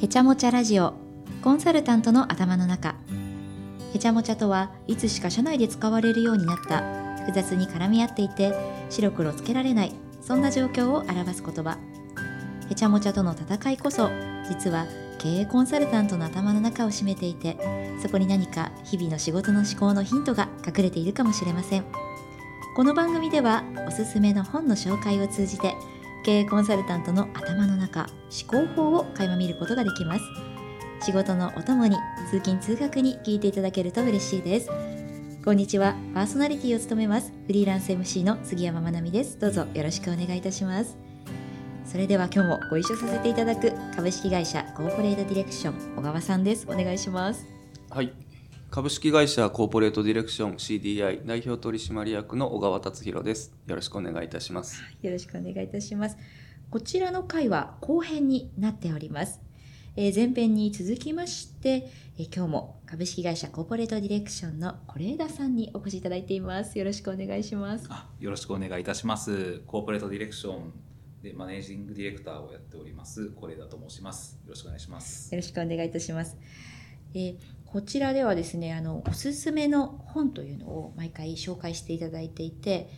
[0.00, 0.94] へちゃもちゃラジオ。
[1.42, 2.94] コンサルタントの頭の中。
[3.92, 7.16] へちゃもちゃとはいつしか社内で使われるようになった。
[7.18, 8.54] 複雑に絡み合っていて
[8.90, 9.92] 白黒つけられない。
[10.20, 11.78] そんな状況を表す言葉。
[12.70, 14.08] へちゃもちゃとの戦いこそ
[14.48, 14.86] 実は
[15.18, 17.58] 経営コンサルタントの頭の中を占めていて
[18.00, 21.84] そこに何か日々の仕事の思考のヒントが隠れているかもしれません。
[22.76, 25.74] この番組ではおすすめの本の紹介を通じて
[26.28, 28.06] 経営コンサルタントの頭の中
[28.50, 30.24] 思考法を垣間見ることができます。
[31.00, 31.96] 仕事のお供に
[32.30, 34.68] 通勤通学に聞いていただけると嬉しいです。
[35.42, 35.94] こんにちは。
[36.12, 39.38] パーソナリティを務めますフリーランス MC の杉山まなみです。
[39.38, 40.98] どうぞよろしくお願いいたします。
[41.86, 46.66] それでは今日もご一緒させていただく株式会社コーポレートディレクション小川さんです。
[46.68, 47.46] お願いします。
[47.88, 48.12] はい。
[48.70, 53.54] 株式会社コーポレートディレクション CDI 代表取締役の小川達弘です。
[53.66, 54.82] よろしくお願いいたします。
[55.00, 56.18] よろしくお願いいたします。
[56.68, 59.40] こちらの回は後編になっております。
[59.96, 66.78] えー、前編に続きまして、えー、今日も株式会社コーポレートディレクションの是枝さんにお越しいただいています。
[66.78, 67.86] よろしくお願いします。
[67.88, 69.62] あよろしくお願いいたします。
[69.66, 70.72] コーポレートディレクション
[71.22, 74.38] でマネージングディレクターをやっております是枝と申します。
[74.44, 75.34] よろしくお願いします。
[75.34, 76.36] よろしくお願いいたします。
[77.14, 77.36] えー、
[77.70, 82.88] こちらではですねあのおすすめの本というのを毎回紹介していただいていて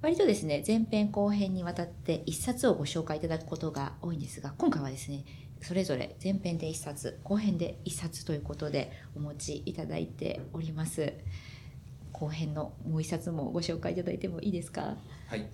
[0.00, 5.24] 割とですね前編後編にわたって1冊をご紹介いただくことが多いんですが今回はですね
[5.60, 11.14] それぞれ前編で1冊後編で1冊ということでお持ちいただいております。
[12.12, 14.96] 後編のもう1冊もご紹介いただいてもいいですか？
[15.28, 15.48] はい。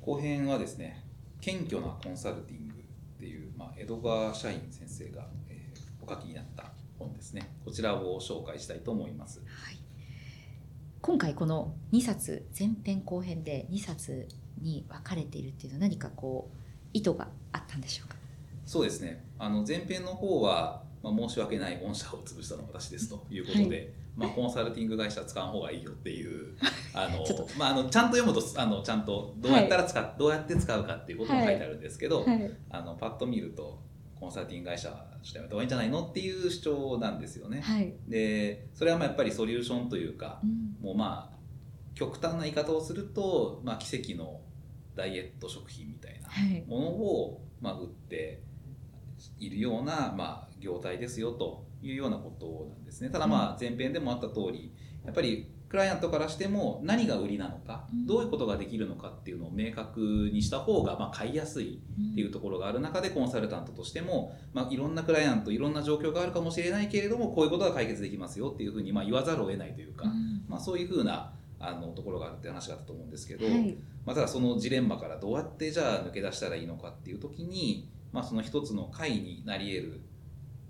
[0.00, 1.04] 後編はですね
[1.40, 2.74] 「謙虚なコンサルティング」
[3.16, 6.69] っていう、まあ、江戸川社員先生が、えー、お書きになった
[7.00, 7.50] 本ですね。
[7.64, 9.78] こちらを紹介したいと思います、はい、
[11.00, 14.28] 今回この2冊前編後編で2冊
[14.60, 16.56] に分かれているっていうのは何かこう
[16.92, 18.16] 意図があったんでしょうか？
[18.66, 19.24] そうですね。
[19.38, 23.40] あの前編の方は、まあ、申し訳ない御社を潰したのは私ですとい。
[23.40, 26.56] うことで、はい、まあ、コンサルティング会社使う方がいいよっていう
[26.92, 27.24] あの
[27.58, 33.78] まあ、あのちゃんと読むとあのちゃんとどうやったら使、はい、どうやって使うかっていうことも書いてあるんですけど、はい、あのパッと見ると
[34.20, 37.62] コンサルティング会社としてやめた方がいいんじゃないのっていう主張なんですよね。
[37.62, 41.40] はい、でそれはまあやっぱりソリューションというか、うん、もうまあ
[41.94, 44.40] 極端な言い方をすると、まあ、奇跡の
[44.94, 46.28] ダイエット食品みたいな
[46.66, 48.42] ものを、まあ、売って
[49.38, 53.10] いるような、まあ、業態ですよというようなことなんですね。
[53.10, 54.72] ただまあ前編でもあった通り
[55.04, 60.00] やっぱりクライアントからしても何が売りなのか、どういうことができるのかっていうのを明確
[60.32, 61.80] にした方がまあ買いやすい
[62.12, 70.06] っていうところがある中でコンサルタントとしても、まあ、いろんなクライアントいろんな状況があるかもしれないけれどもこういうことが解決できますよっていうふうにまあ言わざるを得ないというか、
[70.48, 80.00] まあ、そういうふうなあのところがあるって話があったと思うんですけど、はい、まあ、ただそのジレンマからどうやってじゃあ抜け出したらいいのかっていう時に、まあ、その一つの会になり得る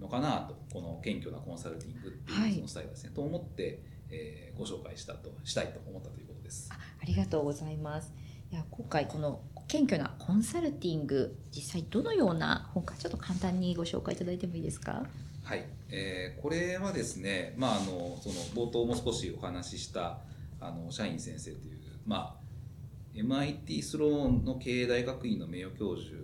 [0.00, 6.69] のかなとこの謙虚なコンサルティングっていうそのスタイルですね、はい、と思ってえー、ご紹介したとしたいと思ったということです。
[6.72, 8.12] ありがとうございます。
[8.53, 15.06] いや今回この謙虚なコンサルティング実際どのような本かちょっと簡単にご紹介いただいてもいいですか？
[15.44, 18.34] はい、えー、これはですね、まああのその
[18.66, 20.19] 冒頭も少しお話しした
[20.60, 26.16] あの社員先生というまあ MIT スローンの経営大学院の名誉教授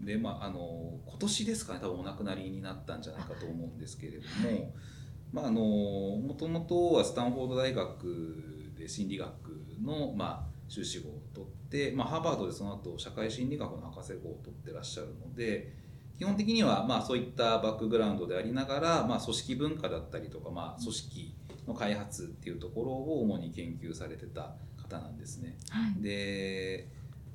[0.00, 4.74] でまああの今年ですかね多分お亡くなりになったんじゃないかと思うんですけれども。
[5.34, 9.32] はいまあ、あのもともとはスタンフォード大学で心理学
[9.82, 15.72] の、まあ、修士号を取って、まあ、ハーバードでその後社会心理学の博士号を取ってらっしゃるので
[16.18, 21.34] 基本的にはまあそういったバックグラウンドでありながら、まあ、組織文化だったりとか、まあ、組織
[21.68, 25.58] の開発っていうところを主に研究されてた方なんですね。
[25.68, 26.88] はい、で、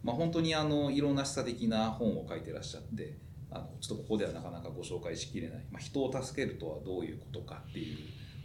[0.03, 3.17] まあ、本当にあのいろんな示唆的な本を書いてらっしゃって。
[3.51, 7.97] あのちょっとここではなかなかご紹介しきれない、まあ、人を助けるとはどういうことかっていう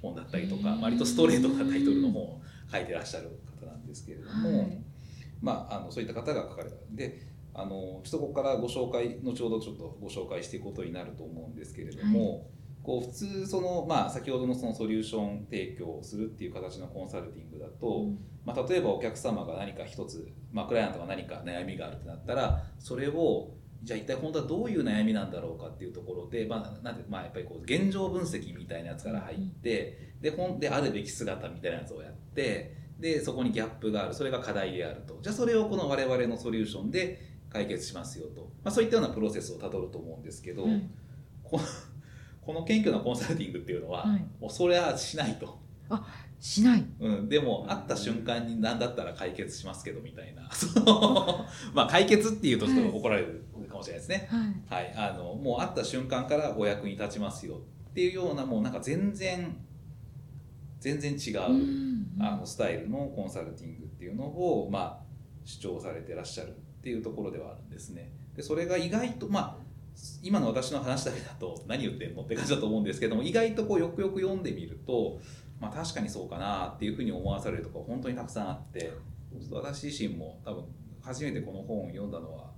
[0.02, 2.40] 本だったりとか割とストレートなタイトルの本を
[2.70, 3.30] 書いてらっしゃる
[3.60, 4.78] 方なんですけれども、はい、
[5.40, 6.76] まあ、あのそういった方が書かれた。
[6.90, 12.42] であのちょっとここからご紹介後ほどちょっとご紹介していくことになると思うんですけれども、はい、
[12.82, 34.14] こう普通その、まあ、先ほどのそのソリューション提供をするっていう形のコンサルティングだと、うん、まあ、例えばお客様が何か一つ、まあ、クライアントが何か悩みがあるってなったらそれをじゃあ一体本当はどういう悩みなんだろうかっていうところで、まあ、なんでまあやっぱりこう現状分析みたいなやつから入って、で本であるべき姿みたいなやつをやってでそこにギャップがある。
[34.14, 35.18] それが課題であると。
[35.22, 37.20] じゃあそれをこの我々のソリューションで
[37.50, 40.90] 解決しますよと、まあ、そういったようなプロセスをたどると思うんですけど、うん、
[41.42, 41.62] この
[42.46, 45.58] この謙虚なコンサルティングっていうのは、はい、もうそれはしないと。
[45.88, 46.06] あ
[46.38, 46.86] しない。
[47.00, 50.48] うん、でも会った瞬間に何だったら解決しますけどみたいな。
[51.74, 53.44] まあ解決っていうとちょっと怒られる
[53.76, 54.28] かもしれないですね、
[54.68, 54.84] はい。
[54.84, 59.56] はい、あのもう会った瞬間からお役に立ちますよっていうようなもうなんか全然
[60.80, 64.98] 全然違う、うんあのスタイルのコンサルティングっていうのを、まあ、
[65.44, 66.52] 主張されてらっしゃるっ
[66.82, 68.10] ていうところではあるんですね。
[68.34, 69.66] でそれが意外とまあ
[70.22, 75.18] 今の私の話だけだと何言ってんのって感じだと思うんですけども意外とこうよくよく読んでみると、
[75.60, 78.92] まあ、確かにそうかなっていうふうに思わされるところ本当にたくさんあって
[79.50, 80.64] 私自身も多分
[81.02, 82.50] 初めてこの本を読んだのは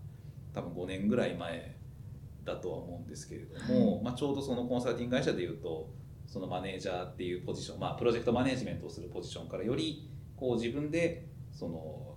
[0.53, 1.77] 多分5年ぐらい前
[2.45, 5.91] だとは思うんですけれども、まあ、ちょうどそのコンサルティング会社でいうと
[6.27, 12.17] そのマネージャーっていうポジション、まあ、プロジェクトマネジメントをするポジションからよりこう自分でその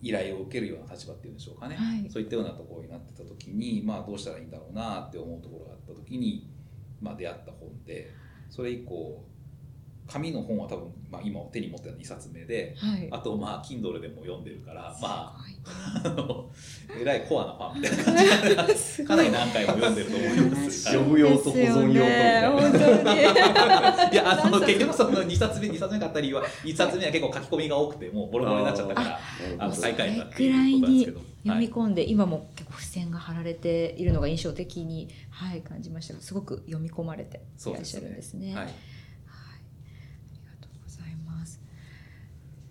[0.00, 2.08] 依頼を受けるような立場っていうんでしょうかね、はい。
[2.08, 6.48] そういったようなところになってた時に、まあ、どうしたらいいんだろうなって思うところがあった時に、
[7.00, 8.12] まあ、出会った本で
[8.48, 9.24] それ以降
[10.08, 13.06] 紙の本は多分、まあ、今手に持ってるの2冊目ではい。
[13.10, 15.38] あとまあ Kindle でも読んでるからまあ
[16.02, 16.50] す あの
[17.00, 17.98] えらいコアなファンみたい
[18.56, 20.84] な感じかなり何回も読んでると思います。
[20.84, 21.98] 読む用と保存用と
[24.12, 29.20] いやあの結局その2冊目2冊目買った理由は1冊目は結構書き込みが多くてもうボロボロになっちゃったから
[29.58, 31.20] あのそ買い替えたっていいうことなんでにすけど。
[31.44, 36.14] 読み込んで、今も結構付箋が貼られているのが印象的に、はい、感じました。
[36.14, 38.48] がすごく読み込まれていらっしゃるんですね。
[38.48, 38.72] はいはい、あり
[40.44, 41.60] がとうございます。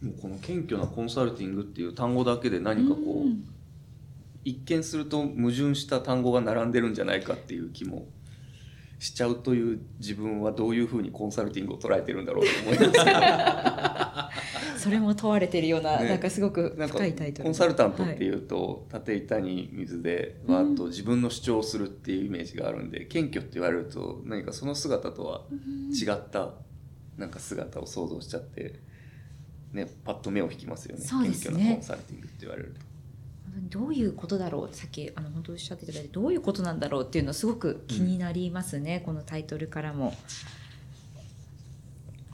[0.02, 3.48] もうこの謙虚なコンサルティングっていう単語だけで何かこう、ん。
[4.48, 8.06] 一見すると矛盾した単語が並んでるんじゃないかっていう気も
[8.98, 14.32] しちゃうという自分はどういうふうにコンサルティングを捉えてるんだろうと思いま
[14.78, 14.80] す。
[14.84, 25.44] それも問われているような、ねなんかすごく深いタイトルコンサルタントってはいいうと、縦板に水でわーっと自分の主張をするっていうイメージがあるんで謙虚って言われると何かその姿とは
[25.92, 26.54] 違った
[27.18, 28.80] なんか姿を想像しちゃって、
[29.74, 31.06] ね、パッと目を引きますよね。
[31.06, 31.74] そうですね。
[31.76, 32.88] コンサルティングって言われると。
[33.70, 34.76] どういうことだろう。
[34.76, 40.08] さっきあの本当おっしゃっていただいてどういうことなんだろうっていうのすごく気になりますね、このタイトルからも。
[40.08, 40.12] あ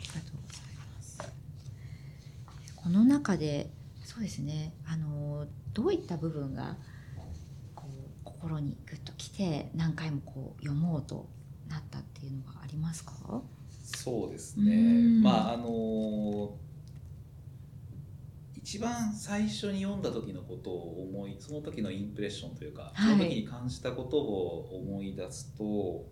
[0.02, 0.62] りがとうござい
[0.96, 1.18] ます。
[2.76, 3.70] この中で
[4.04, 4.74] そうですね。
[4.86, 6.76] あのどういった部分が
[7.74, 7.92] こう
[8.26, 11.28] 心にグッときて何回もこう読もうと
[11.70, 13.14] なったっていうのがありますか？
[13.86, 15.24] そうですうねん。
[15.24, 16.54] まああの
[18.64, 23.12] 一番最初に読んだ時のことを思いその時のインプレッションというか、はい。
[23.12, 26.08] その時に感じたことを思い出すとこ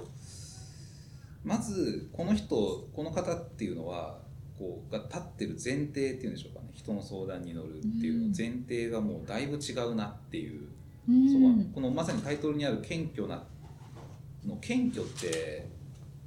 [0.00, 4.18] うまずこの人この方っていうのは
[4.58, 6.70] こうが立ってる前提っていうんでしょうかね。
[6.74, 8.26] 人の相談に乗るっていうの。
[8.26, 8.32] うん。
[8.36, 10.62] 前提がもうだいぶ違うなっていう。
[10.64, 13.44] うそうはこのまさにタイトルにある謙虚な
[14.44, 15.68] の謙虚って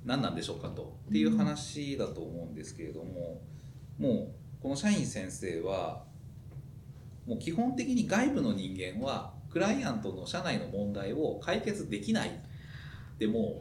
[0.05, 0.95] 何なんでしょうかと。
[1.09, 3.41] っていう話だと思うんですけれども、
[3.99, 6.03] もうこの社員先生は
[7.27, 12.29] もう基本的に外部の人間はクライアントの社内の問題を解決できない。
[12.29, 13.59] っても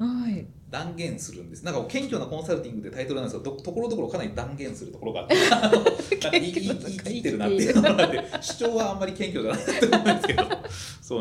[0.70, 1.64] 断言するんです。
[1.64, 5.36] なんか謙虚なコンサルティングってタイトルなんですけどどところどころかなり断言するところがあって。
[6.32, 6.70] 言い切
[7.18, 8.22] ってるなっていうのがあって。
[8.40, 10.44] 主張はあんまり謙虚じゃないと思うんですけど。
[11.02, 11.20] その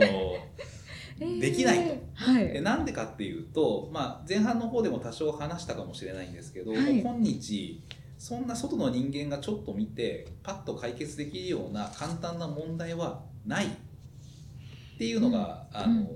[1.40, 1.98] できないと。
[2.14, 2.52] はい。
[2.56, 7.02] えなんでかっていうと、まあ、前半の方でも多少話したかもしれないんですけど、はい。
[7.02, 7.82] 今日
[8.22, 13.70] そんな外の人間がちょっと見てパッと解決できるような簡単な問題はないっ
[15.00, 16.10] ていうのが、あのうん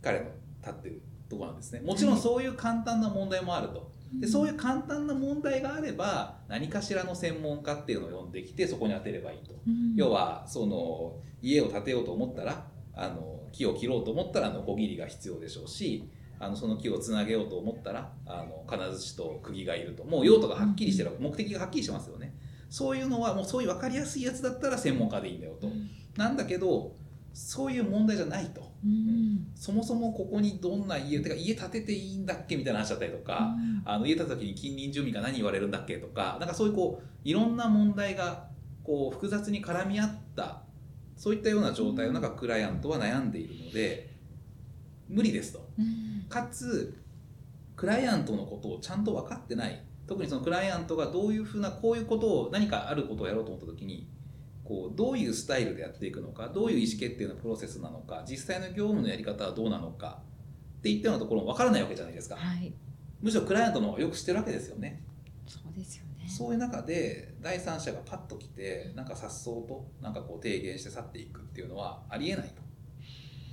[0.00, 0.26] 彼の
[0.60, 1.80] 立ってるところなんですね。
[1.80, 3.90] もちろんそういう簡単な問題もあると。
[4.20, 9.54] でそういう簡単な問題があれば何かしらの専門家っていうのを呼んできてそこに当てればいいと。
[9.66, 9.94] うん。
[9.96, 20.04] 要はその家を建てようと思ったらあの木を切ろうと思ったらノコギリが必要でしょうしあのその木をつなげようと思ったらあの金槌と釘がいると。
[20.04, 22.34] もう用途がはっきりしてる目的がはっきりしてますよね。
[22.70, 25.68] そういうのはもうそういう分かりやすいやつだったら専門家でいいんだよと。
[26.16, 26.94] なんだけど
[27.32, 28.72] そういう問題じゃないと。
[28.84, 29.46] うん。
[29.54, 38.46] そもそもここにどんな家てか家建てていいんだっけみたいな話だったりとか、あの家建てた時に近隣住民が何言われるんだっけとかなんかそういうこういろんな問題が
[38.84, 40.62] こう複雑に絡み合った
[41.16, 44.13] そういったような状態の中クライアントは悩んでいるので
[45.14, 46.98] 無理ですとうんかつ
[47.76, 54.06] クライアントのことをちゃんと分かってない特にそのクライアントがどういうふうなこういうことを何かあることをやろうと思った時に
[54.64, 60.20] こうどういうスタイルでやっていくのかどういう意思決定のプロセスなのか実際の業務のやり方はどうなのか
[60.78, 62.36] っていったようなところも分からないわけじゃないですか。
[62.36, 62.72] はい
[63.24, 65.02] むしろクライアントの方がよく知ってるわけですよね。
[65.46, 72.63] そうですよねそういう中で第三者がパッと来てなんか颯爽となんかこう提言して去っていくっていうのはありえないと。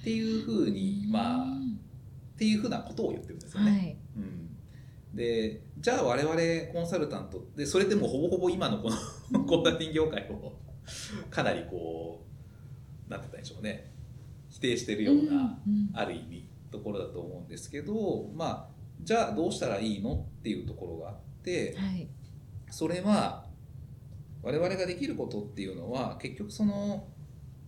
[0.02, 3.72] っていうふうにまあっていうふうなことを言ってるんですよね。
[3.72, 3.98] はい。
[4.18, 6.36] うん、でじゃあ我々
[6.74, 8.90] コンサルタントでそれでもほぼほぼ今のこ
[9.32, 10.54] のコンサルティング業界を
[11.30, 12.26] かなりこ
[13.08, 13.92] うなんて言ったんでしょうね。
[14.50, 15.58] 否定してるような、
[15.94, 18.68] ある意味ところだと思うんですけどまあ
[19.02, 22.08] じゃあどうしたらいいのっていうところがあって、はい。
[22.70, 23.46] それは
[24.42, 27.08] 我々ができることっていうのは結局その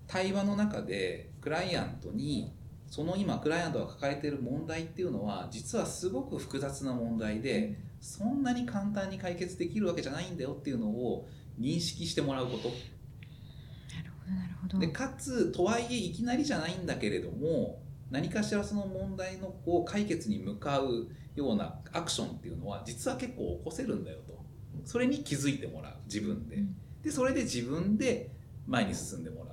[0.07, 2.53] 対話の中でクライアントに
[2.89, 11.27] その今クライアントが抱えている問題っていうのは実はすごく複雑な問題でそんなに簡単に解決できるわけじゃないんだよっていうのを
[11.59, 12.69] 認識してもらうこと。
[12.69, 14.79] なるほどなるほど。
[14.79, 24.41] でかつとはいえいきなりじゃないんだけれども何かしらその問題のこう解決に向かうようなアクションっていうのは実は結構起こせるんだよと。
[24.85, 26.55] それに気づいてもらう自分で。
[26.55, 26.75] うん。
[27.01, 28.31] でそれで自分で
[28.65, 29.52] 前に進んでもら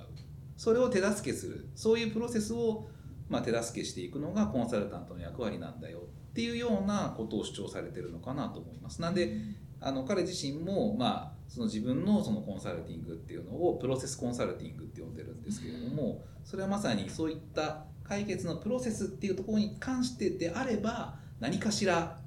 [0.61, 1.67] それを手助けする。
[1.73, 2.87] そういうプロセスを
[3.29, 9.01] まあ手助けしていくのがコンサルタントの役割なんだよっていうようなことを主張されてるのかなと思います。
[9.01, 9.37] なんで
[9.79, 22.19] あの彼自身も、まあ、その自分のそのコンサルティングっていうのをプロセスコンサルティングって呼んでるんですけれどもそれはまさにそういった解決のプロセスっていうところに関してであれば何かしら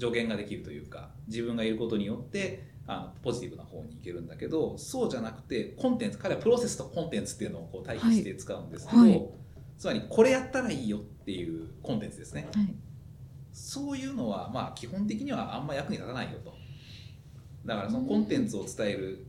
[0.00, 9.10] 助言ができるというか自分がいることによってあのポジティブな方に行けるんだけどそうじゃなくてコンテンツ彼はプロセスとコンテンツっていうのをこう対比して使うんですけど、はい。
[9.10, 9.28] はい
[9.78, 12.48] つまりこれやったらいいよっていうコンテンツですね。
[12.54, 12.74] はい。
[13.52, 16.54] そういうのはまあ基本的にはあんま役に立たないよと。
[17.64, 19.26] だからそのコンテンツを伝える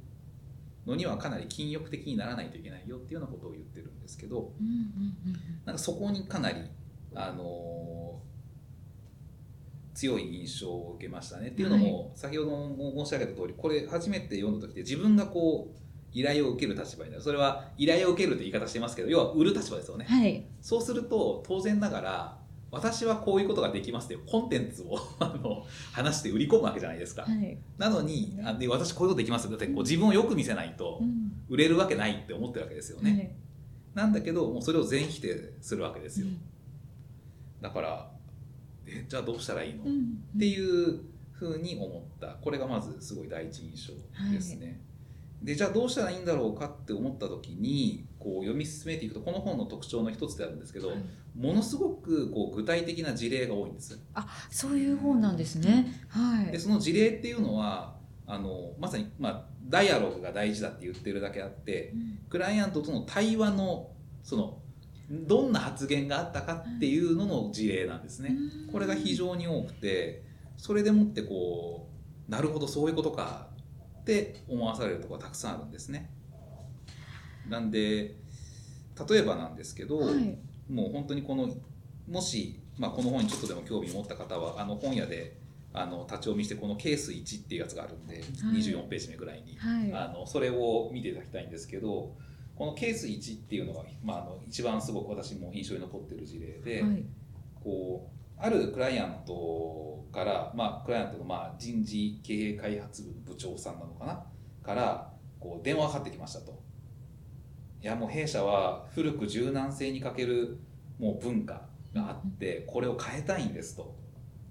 [0.85, 5.61] のにはかなり禁欲的にならないといけないよっていうようなことを言ってるんですけどうんうんうん。
[5.65, 6.61] なんかそこにかなり、
[7.13, 8.16] あのー
[9.97, 11.47] 強い印象を受けましたね。
[11.47, 15.79] っていうのも、先ほども申し上げた通りこれ初めて読んだ時って自分がこう
[16.13, 17.23] 依頼を受ける立場になる。
[17.23, 20.05] それは依頼を受けるって言い方してますけど要は売る立場ですよね。
[20.05, 20.45] はい。
[20.61, 22.37] そうすると当然ながら
[22.69, 27.23] 私はこういうことができますっていうコンテンツを あの話して売り込むわけじゃないですか。
[27.23, 27.57] はい。
[27.79, 31.31] なのにあで私こういうことできますだってこう自分をよく見せないとうん。
[31.49, 33.11] 売れるわけないって思ってるわけですよね。
[33.11, 33.31] はい。
[33.95, 36.27] なんだけどもうそれを全否定するわけですよ。
[36.27, 36.39] うん。
[37.61, 38.16] だから
[38.87, 40.39] えじゃあどうしたらいいの、っうん。
[40.39, 41.01] ていう
[41.33, 42.27] ふうに思った。
[42.41, 43.93] これがまずすごい第一印象
[44.31, 44.81] ですね。
[45.41, 50.97] でじゃあどうしたらいいんだろうかって思った時にこう読み進めていくとこの本の特徴の一つであるんですけど、はい。
[51.35, 53.99] ものすごくこう具体的な事例が多いんです。
[54.49, 55.93] そういう本なんですね。
[56.09, 56.51] はい。
[56.51, 62.19] でその事例っていうのはあのまさに、まあ、ダイアログが大事だって言ってるだけあってうん。
[62.29, 63.91] クライアントとの対話の
[64.23, 64.57] その
[65.09, 68.35] どんな発言があったかっていうのの事例なんですね。
[68.71, 70.23] これが非常に多くて
[70.57, 71.87] それでもってこ
[72.27, 73.47] うなるほどそういうことか
[74.01, 76.09] って思わされるところがたくさんあるんですね。
[77.47, 78.15] なんで
[79.09, 80.37] 例えばなんですけど、はい。
[80.69, 81.49] もう本当にこの
[82.09, 85.37] もし、まあ、この本にちょっとでも興味を持った方はあの本屋で
[85.73, 89.55] あの立ち読みしてこのケース1っていうやつがあるんで、24ページ目ぐらいに。
[89.57, 89.93] はい。
[89.93, 92.15] あのそれを見ていただきたいんですけど
[92.57, 97.03] このケース1っていうのが、まあ、あの一番すごく私も印象に残ってる事例で、はい
[97.63, 104.23] こうあるクライアントから、まあ、クライアントのまあ人事経営開発部の部長さんなのかな？
[104.63, 106.61] からこう電話がかかってきましたと。
[107.81, 110.59] いやもう弊社は古く柔軟性に欠ける
[110.99, 111.61] もう文化
[111.93, 113.95] があってこれを変えたいんですと。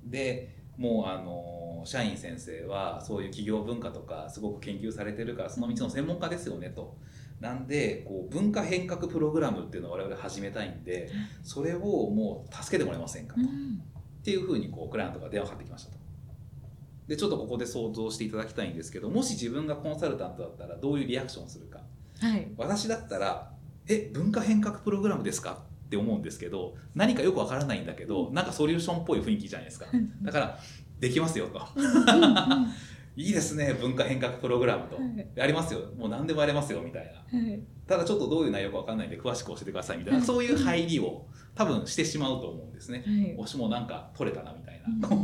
[0.05, 6.97] でもうあの社員先生はそういう企業文化とかすごく研究されてるからその道の専門家ですよねと。
[7.41, 11.11] なんでこう文化変革プログラムっていうのを我々始めたいんで
[11.43, 13.83] それをもう助けてもらえませんかと、っうん。
[14.23, 15.99] ていうふうにこうクライアントが電話かかってきましたと。
[17.07, 21.81] でちょっとここで想像していただきたいんですけどもし自分がコンサルタントだったらどういうリアクションをするか。
[22.19, 22.49] はい。
[22.57, 23.53] 私だったら
[23.89, 29.87] 「え文化変革プログラムですか?」って思うんですけど何かよくわからないんだけどなんかソリューションっぽい雰囲気じゃないですか。
[30.23, 30.59] だから
[30.99, 31.61] 「できますよ」と。
[31.77, 32.67] うん
[33.17, 34.97] 「いいですね文化変革プログラム」と。
[34.97, 35.81] はい「やりますよ。
[35.97, 37.39] もう何でもやれますよ」みたいな。
[37.39, 37.61] はい。
[37.87, 40.23] ただちょっとどういう内容かわかんないんで詳しく教えてくださいみたいな。
[40.23, 41.27] そういう入りを
[41.57, 43.03] 多分してしまうと思うんですね。
[43.07, 43.47] はい。
[43.47, 45.09] 推しもなんか取れたなみたいな。
[45.09, 45.15] う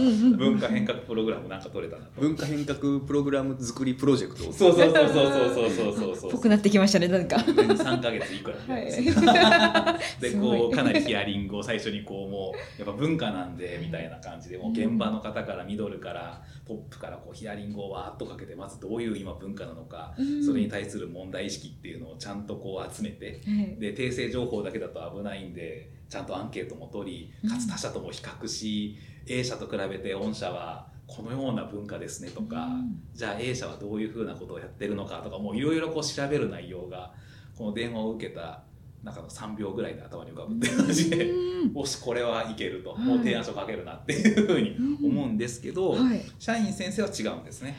[0.00, 0.36] ん。
[0.36, 2.20] 文化変革プログラムなんか取れたなと。
[2.20, 4.48] 文化変革プログラム作りプロジェクト。
[4.48, 6.30] をそうそうそうそうそうそうそうそう。
[6.32, 7.36] ぽくなってきましたねなんか。
[7.36, 9.24] 3ヶ月いくらみたい。
[9.24, 20.44] なでこうかなりヒアリングを最初にこうもうやっぱ文化なんでみたいな感じでもう現場の方からミドルからトップからこうヒアリングをわーっとかけてまずどういう今文化なのかうん。
[20.44, 23.76] それに対する問題意識っていうのをちゃんとこう集めてはい。
[23.78, 28.96] で訂正情報だけだと危ないんでちゃんとアンケートも取りかつ他社とも比較し
[29.26, 33.02] A 社と比べて御社はこのような文化ですねとか、うん。
[33.14, 37.12] じゃあ A 社はどういうふうなことをやってるのかとかもういろいろこう調べる内容が
[37.56, 38.62] この電話を受けた
[39.02, 41.32] 中の3秒ぐらいで頭に浮かぶっていう感じで、
[41.72, 46.22] もしこれはいけると、もう提案書書けるなっていうふうに思うんですけど、はい。
[46.38, 47.76] 社員先生は違うんですね。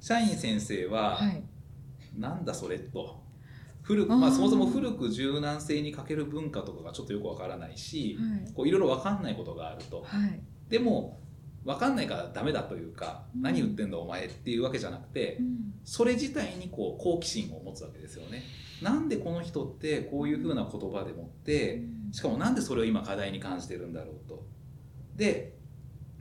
[0.00, 1.42] 社員先生は、はい。
[2.16, 3.20] なんだそれと
[3.90, 8.16] 古く、まあ、そもそも古く柔軟性に欠ける文化とかがちょっとよくわからないし、
[8.54, 10.02] こういろいろわかんないことがあると。
[10.06, 11.18] はいでも
[11.64, 15.38] わかんないからダメだというか、うん何言ってんだお前っていうわけじゃなくて、
[15.84, 18.42] それ自体にこう好奇心を持つわけですよね。
[18.80, 21.82] なんでこの人ってこういうふうな言葉でもって
[22.12, 24.46] しかもなんでそれを今課題に感じてるんだろうと。
[25.16, 25.58] で、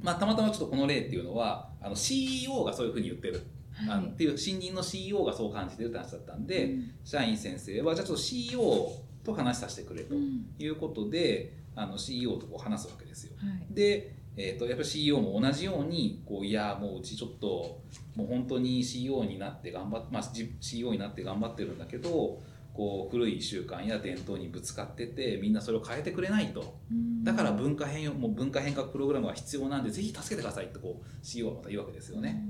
[0.01, 3.41] まあ、たまたまちょっとこの例っていうのはあの CEO がそういうふうに言ってる、
[3.87, 8.91] あのっていう新任の CEO がそう感じてるって話だったんで、社員先生はじゃあちょっと CEO
[9.23, 10.15] と話させてくれと
[10.57, 13.33] いうことで、あの CEO とこう話すわけですよ。
[13.71, 17.81] で、えー、とやっぱり CEO も同じようにこういやもううちちょっと
[18.15, 22.39] もう本当に CEO になって頑張っ、まあ、じ CEO になって頑張ってるんだけど
[22.73, 26.77] こう古い習慣や伝統にぶつかっててみんなそれを変えてくれないと。
[27.23, 32.47] だから文化変もう文化変革プログラムが必要なんでぜひ助けてくださいってこう CEO はまた言うわけですよね。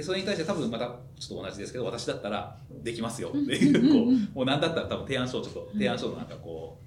[0.00, 0.86] でそれに対して多分また
[1.18, 6.80] ちょっと同じですけど私だったらできますよっていうこうもう何だったら多分提案書をちょっと提案書のなんかこ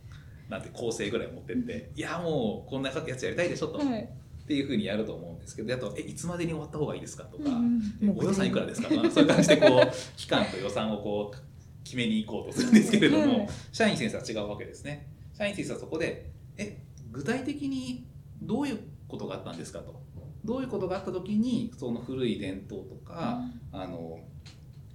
[0.49, 3.79] うなんて構成ぐらい持ってっていやもうこんなやつやりたいでしょと。
[3.79, 7.43] っていうふうにやると思うんですけどあとえいつまでに終わった方がいいですかとか、
[8.03, 11.37] えお予算いくらですか、まあ、そういう感じでこう 期間と予算をこう
[11.85, 15.07] 決めに行こうとするんですけれども、社員先生は違うわけですね。
[15.33, 16.77] 社員先生はそこでえ
[17.09, 18.05] 具体的に
[18.41, 20.01] どういうことがあったんですかと
[20.43, 24.19] どういうことがあった時にその古い伝統とか、あの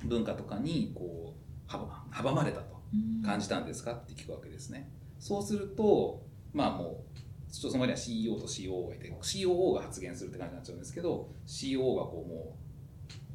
[0.05, 1.35] 文化とかにこ
[1.69, 2.79] う阻阻まれたと
[3.25, 4.91] 感じたんですかって聞くわけですね。
[5.19, 7.19] そうするとまあもう
[7.53, 12.57] ちょっとその前には CEO と COO がいて COO が発言するって感じになっちゃうんですけど COO がこうも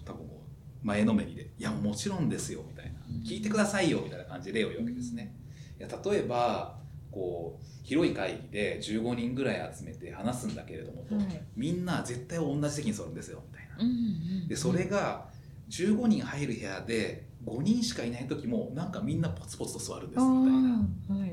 [0.01, 0.43] う多分こ
[0.83, 5.35] う前のめりで「いやもちろんですよ」みたいな「聞いてくださいよ」みたいな感じで例を言うわけですね。
[5.79, 6.79] いや例えば
[7.13, 11.15] こう広い会議で15人ぐらい集めて話すんだけれどもと、
[11.55, 14.47] みんな絶対同じ席に座るんですよみたいな。
[14.47, 15.27] でそれが
[15.69, 21.27] 15人入る部屋で5人しかいない時もなんかみんなポツポツと座るんですみたいな。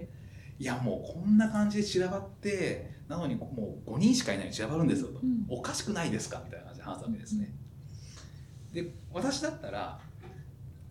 [0.59, 0.65] い。
[0.65, 5.47] やもうこんな感じで散らばってなのにもう5人しかいない散らばるんですよと、うん。
[5.49, 7.55] おかしくないですかみたいな感じで話すわけですね。
[8.73, 9.99] で私だったら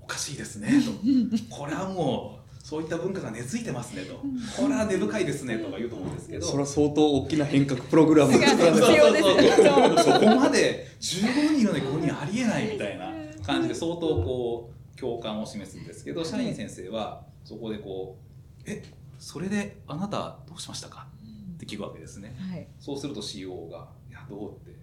[0.01, 0.91] おかしいですねと。
[1.55, 2.38] これはもう
[2.69, 4.13] そういった文化が根付いてますねと
[4.61, 8.61] これは根深いですねとか言うと思うんですけどそれは相当大きな変革プログラムをが必
[8.95, 13.11] 要ですねそこまで15人いるのに5人ありえないみたいな
[13.43, 18.29] 感じで相当こう共感を示すんですけど社員先生はそこでこう
[18.69, 18.83] 「え
[19.17, 21.07] それであなたどうしましたか?」
[21.55, 22.35] って聞くわけですね。
[22.37, 24.77] はいそうすると CO が「いやどう?」って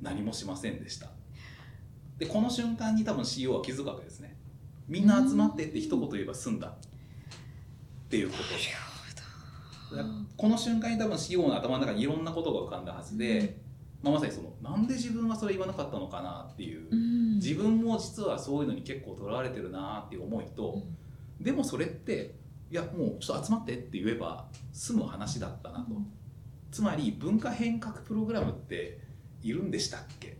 [0.00, 1.10] 何もしませんでした。
[2.16, 4.38] でこの瞬間に多分 CO は気づくわけですね。
[4.88, 6.74] みんな集まってって一言言えば済んだ
[8.10, 8.42] っていうこと。
[10.36, 13.56] この瞬間に多分 CO の頭の中にいろんなことが浮かんだはずで、
[14.02, 16.88] まあ、まさにそのなんで自分はそれ言わなかったのかなっていう、
[17.36, 20.82] 自分も実はそういうのに結構とらわれてるなっていう思いと、
[21.40, 22.34] でもそれって
[22.68, 25.92] いやもうちょっと集まってって言えば済む話だったなと、
[26.72, 28.98] つまり文化変革プログラムって
[29.42, 30.36] いるんでしたっけ？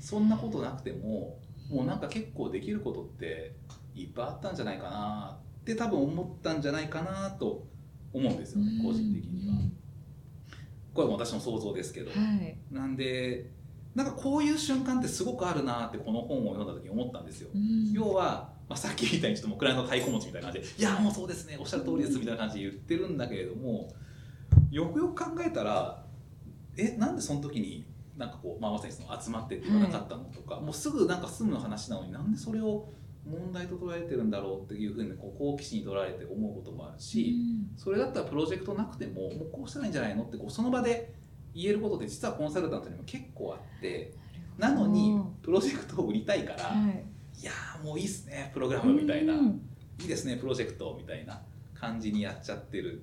[0.00, 1.38] そんなことなくても
[1.70, 3.54] もうなんか結構できることって
[3.94, 7.66] いっぱいあったんじゃないかなって多分思ったんじゃないかなと
[8.12, 9.54] 思うんですよね個人的には。
[10.92, 12.58] これは私の想像ですけど、はい。
[12.70, 13.50] なんで
[13.94, 17.50] なんかこういう瞬間ってすごくあるなってこの本を読んだ時に思ったんですよ。
[17.92, 20.68] 要は、まあ、さっきみたいにちょっともうクライアントの太鼓持ちみたいな感じ。
[20.68, 23.92] で「いやもうそうですねおっしゃる通りです」みたいな感じで言ってるんだけれども
[24.70, 26.04] よくよく考えたら
[26.76, 27.84] えなんでその時に
[28.16, 32.92] なんかこう、まあ、まさにその集まってって言わなかったのとか、もうすぐなんか済む話なのになんでそれを
[33.30, 37.36] 問題と捉えてるんだろうっていうふうにこう好奇心に取られて思うこともあるし、
[37.76, 41.14] それだったらプロジェクトなくてももうこうしたらいいんじゃないのってこうその場で
[41.54, 44.14] 言えることで実はコンサルタントにも結構あって
[44.58, 47.04] なのにプロジェクトを売りたいから、はい。
[47.40, 49.62] いやーもういいっすねプログラムみたいな、うん。
[50.00, 51.40] いいですねプロジェクトみたいな
[51.74, 53.02] 感じにやっちゃってる。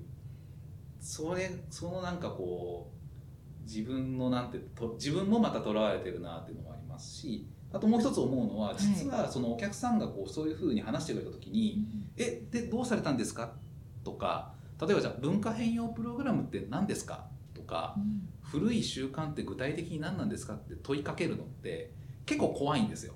[1.00, 11.84] それそのなんかこう自分のなんてと自分もまたとらわれてるなっていうのもありますしあともう一つ思うのは実はそのお客さんがこうそういうふうに話してくれた時に
[12.16, 13.52] 「えでどうされたんですか?」
[14.04, 17.26] とか例えばじゃあ文化変容プログラムって何ですか？
[17.54, 17.96] とか
[18.40, 20.54] 古い習慣って具体的に何なんですか？
[20.54, 21.92] って問いかけるのって
[22.24, 23.14] 結構怖いんですよ。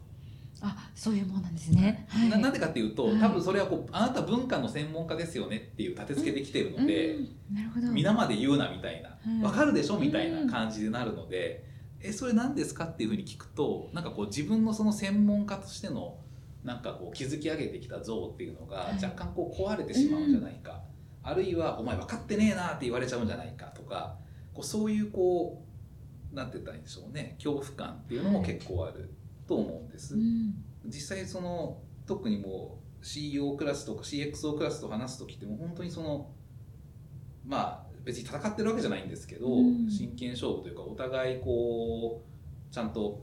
[0.64, 2.06] あそういうもんなんですね。
[2.08, 2.28] はい。
[2.28, 3.18] ななんでかっていうとはい。
[3.18, 11.64] 多分それはこうあなた文化の専門家ですよねっていう立て付けできてるので、うんなるほど皆まで言うなみたいな、はいわかるでしょみたいな感じになるので、
[12.02, 16.18] えそれ何ですかっていうふうに聞くとなんかこう自分のその専門家としての
[16.64, 18.94] なんかこう築き上げてきた像っていうのがはい。
[18.94, 20.82] 若干こう壊れてしまうんじゃないか、
[21.22, 24.16] あるいは「お前分かってねえな」って言われちゃうんじゃないかとか
[24.52, 25.64] こうそういうこ
[26.32, 27.36] うなんて言ったらいいんでしょうね。
[27.42, 29.12] 恐怖感っていうのも結構ある
[29.46, 30.14] と思うんです。
[30.14, 30.54] うん。
[30.86, 36.30] 実際その特にもう CEO クラスとか CXO クラスと話す時ってもう本当にその
[37.44, 39.90] まあ別に戦ってるわけじゃないんですけど、うん。
[39.90, 43.22] 真剣勝負というかお互いこうちゃんと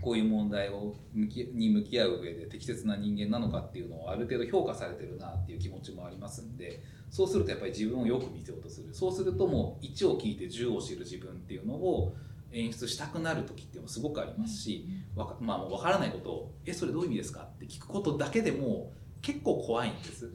[0.00, 8.94] こういう問題を向きに向き合う上で適切な人間なのかっていうのをある程度評価されてるなっていう気持ちもありますんでそうするとやっぱり自分をよく見せようとする。
[8.94, 12.14] そうするともう1を聞いて10を知る自分っていうのを
[12.52, 18.92] 演出したくなる時っていうのもすごくありますし、わかまあ、もう分からないことを「えそれどういう意味ですか?」って聞くことだけでも
[19.22, 20.30] 結構怖いんです。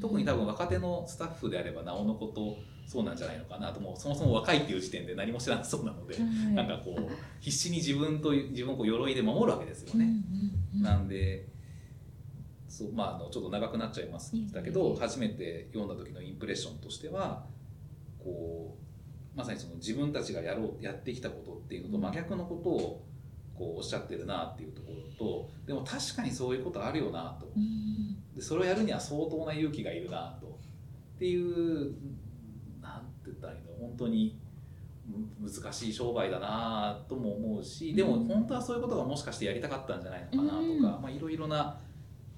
[0.00, 2.56] 特に多分若手のスタッフであればなおのこと
[2.86, 3.80] そうなんじゃないのかなと。
[3.80, 6.24] もうそもそも若いっていう時点で何も知らな そうなので、はい。
[6.54, 10.04] なんかこう必死に自分と自分をこう鎧で守るわけですよね。
[10.04, 10.16] うんうん
[10.76, 11.48] うんなんで
[12.68, 17.44] そうまあ、あのちょっと長くなっちゃいましたけど初めて読んだ時のインプレッションとしては
[18.18, 18.74] こ
[19.34, 23.04] うまさにその自分たちがやろうやってきたことっていうのと真逆のことを
[23.54, 27.52] こうおっしゃってるなっていうところとでも確かにそういうことあるよなと。
[27.54, 28.16] うん。
[28.34, 30.46] でそれをやるには相当な勇気がいるなと。
[30.46, 31.94] っていう
[33.24, 34.38] なんてたらいいの本当に
[35.06, 41.78] む難しい商売だなとも思うしでもうん本当はそういうことがもしかしてやりたかったんじゃないのかなとか、いろいろな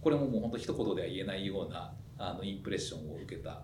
[0.01, 3.57] これももう本当一言では言えないようなあのインプレッションを受けたっ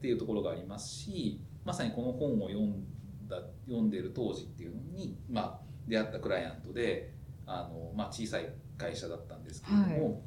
[0.00, 2.84] ていうところがありますしまさにこの本を読ん
[3.28, 7.14] だ読んでる当時っていうのに、まあ、出会ったクライアントで
[7.46, 10.20] あの、まあ、小さい会社だったんですけれども、は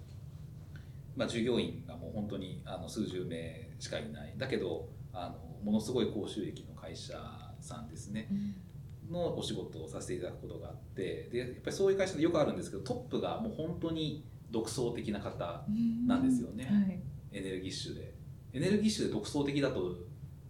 [1.16, 4.34] まあ、従業員がもう本当にあの数十名しかいない。
[4.38, 7.14] だけどあのものすごい高収益の会社
[7.60, 8.30] さんですね。
[9.12, 15.66] のお仕事をさせていただくことがあってでやっぱりそういう会社でよくあるんですけどトップがもう本当に独創的な方
[16.06, 16.66] なんですよね。
[16.66, 17.00] はい。
[17.34, 18.14] エネルギッシュで。
[18.54, 19.94] エネルギッシュで独創的だと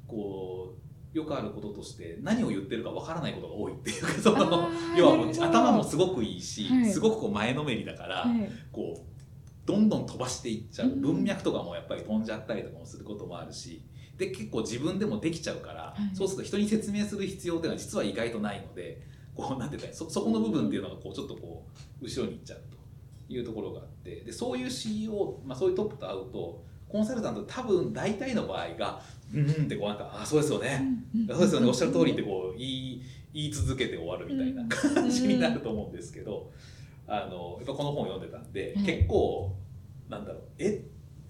[0.08, 0.76] こ
[1.14, 6.86] うよくあることとして何を言ってるかわからないことが多いっていうかその要は頭もすごくいいし、はい。
[6.86, 8.50] すごくこう前のめりだから、はい。
[8.72, 10.90] こうどんどん飛ばしていっちゃう。
[10.90, 11.02] うん。
[11.02, 13.84] 文脈とかもやっぱり飛んじゃったりとかもすることもあるし
[14.18, 16.16] で結構自分でもできちゃうから、はい。
[16.16, 19.02] そうすると人に説明する必要っていうのは実は意外とないので
[19.36, 21.66] こうなんていうかそそこの部分っていうのがこうちょっとこ
[22.02, 22.62] う後ろに行っちゃう
[23.28, 29.02] というところがあってでそういう CEO、まあ、そういうトップと会うとコンサルタント多分大体の場合が
[29.34, 30.82] 「うんうん」ってこうなんか「あそうですよね」
[31.30, 31.68] そうですよね。
[31.68, 33.02] おっしゃる通りってこう言い
[33.34, 36.50] 言い続けて終わるみたいな感じになると思うんですけど、
[37.08, 38.86] あのやっぱこの本を読んでたんで、はい。
[38.86, 39.56] 結構
[40.10, 40.84] なんだろうえ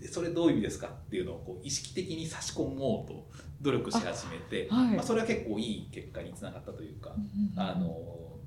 [0.08, 3.28] それどういう意味ですかっていうのをこう意識的に差し込もうと
[3.62, 7.16] 努力し始めてまあ、それは結構いい結果につながったというか、
[7.56, 8.38] あの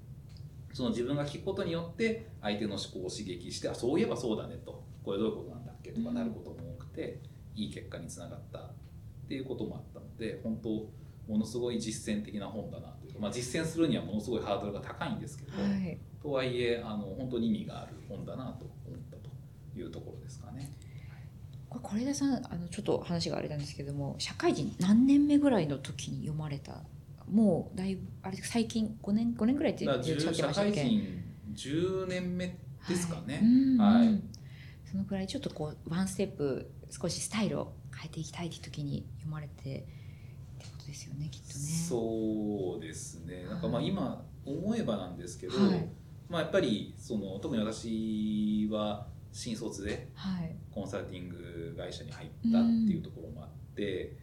[0.72, 4.82] その自分が聞くことによって相手の思考を刺激してあそういえばそうだねと。
[5.04, 7.20] これどういうことなんだっけとかなることも多くて、
[7.56, 8.62] いい結果につながったっ
[9.28, 10.68] ていうこともあったので本当
[11.30, 15.98] ものすごい実践的な本だなというか、まあ、実践するにはものすごいハードルが高いんですけど、はい。
[16.22, 19.30] とはいえあの本当に意味がある本だなと思ったと
[19.78, 20.72] いうところですかね。
[21.78, 26.82] これ是枝さんあのちょっと話があれなんですけども社会人何年目ぐらいの時に読まれた
[27.28, 30.82] もうだいぶあれ最近5年5年ぐらいって言って社ましたっけ？
[30.82, 32.46] 会人10年目
[32.88, 33.36] ですかね。
[33.36, 33.46] はい。
[33.46, 33.78] うん。
[33.78, 34.06] はい。
[34.08, 34.30] うん
[34.90, 39.84] そのくらいちょっとこうワンステップ少しスタイルを変えていきたいっていう時に読まれてって
[40.66, 41.52] ことですよねきっとね。
[41.54, 43.46] そうですね。
[43.48, 43.86] なんかまあはい。
[43.86, 45.88] 今思えばなんですけど、はい。
[46.28, 50.56] まあ、やっぱりその特に私は新卒ではい。
[50.70, 54.16] コンサルティング会社に入ったっていうところもあって、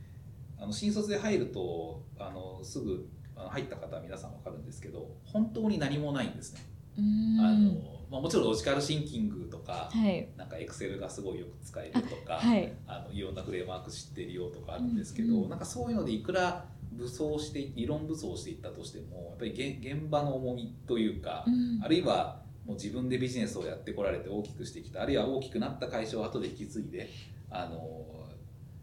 [0.60, 6.62] あの新卒で入るとあのすぐ入った方は皆さん分かるんですけど本当に何もないんですね。
[6.98, 7.40] うーん。
[7.40, 10.30] あのまあ、もちろんロジカルシンキングとか、はい。
[10.38, 12.72] なんかエクセルがすごいよく使えるとか、はい。
[12.88, 21.84] あのいろんなフレームワーク知ってるよとかあるんですけど、うんうんなんかそういうのでいくら武装して理論武装していったとしてもやっぱり現現場の重みというか、うん。
[21.84, 25.02] あるいはもう自分でビジネスをやってこられて大きくしてきた。
[25.02, 27.10] あるいは大きくなった会社を後で引き継いで
[27.50, 28.28] あの、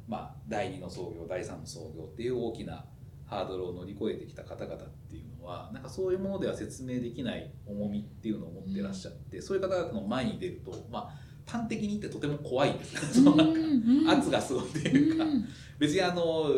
[0.08, 2.86] まあ、第2の創業第3の創業っていう大きな
[3.26, 12.94] ハードルを乗り越えてきた方々っていうのはなんかそういうものでは説明できない重みっていうのを持ってらっしゃって、そういう方々の前に出ると、まあ、端的に言ってとても怖いんです。
[12.94, 13.00] ね。
[13.24, 14.08] そのなんかうん。
[14.08, 15.44] 圧がすごいというか、うん。
[15.78, 16.50] 別にあの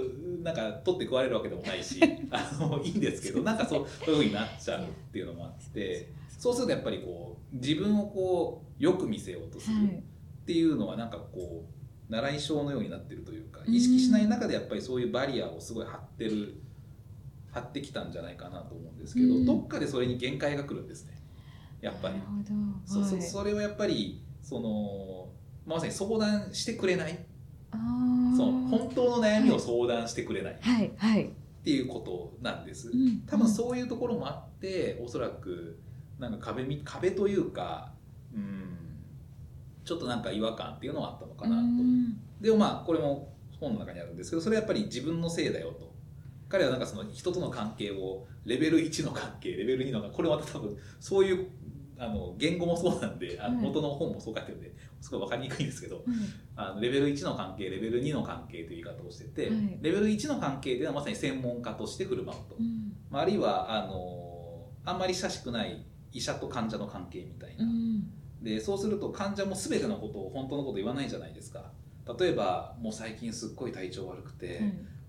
[0.42, 11.64] なんか取って食われるわけでもないしあのいいんですけどなんかそうそういうふうになっちゃうっていうのもあってそうするとやっぱりこう自分をこうよく見せようとするはいっていうのはなんかこ
[12.08, 13.74] う習い性のようになってるというかうん。
[13.74, 16.60] 意識しない中でやっぱりそういうバリアをすごい張ってる
[17.50, 19.44] 張ってきたんじゃないかなと思うんですけど、うん。
[19.44, 21.20] どっかでそれに限界が来るんですね。
[21.80, 22.14] やっぱり。
[22.84, 23.22] そうそはい。
[23.22, 25.30] それをやっぱりその
[25.66, 27.18] まさに相談してくれない。
[27.72, 27.76] あ
[28.36, 30.52] その本当の悩みを相談してくれない。
[30.52, 31.32] っはいはい。
[31.64, 33.22] ていうことなんです、うん。
[33.26, 35.80] 多分そういうところもあっておそらく
[36.18, 37.92] なんか壁み壁というか
[38.34, 38.76] うん
[39.84, 42.18] ちょっとなんか違和感っていうのはあったのかなと、うん。
[42.40, 45.94] でもまあこれも本の中にあるんですけどそれはやっぱり自分のせいだよと。
[46.48, 51.48] 彼はなんかその人との関係をレベル1の関係レベル2の関係これまた多分そういう
[51.98, 53.66] あの言語もそうなんであのはい。
[53.66, 56.04] 元の本もそう書いてるんですごい分かりにくいんですけどはい。
[56.56, 59.78] あのレベル1の関係レベル2の関係という言い方をしてて、はい。
[59.80, 62.92] レベル1の関係というのはまさに専門家として振る舞うと、うん。
[63.10, 65.84] まあ、あるいはあのあんまり親しくない
[66.16, 68.10] 医者と患者の関係みたいな、うん。
[68.42, 71.70] でそうすると患者も全てのことを本当のこと言わないじゃないですか。
[72.18, 74.62] 例えばもう最近すっごい体調悪くて、はい。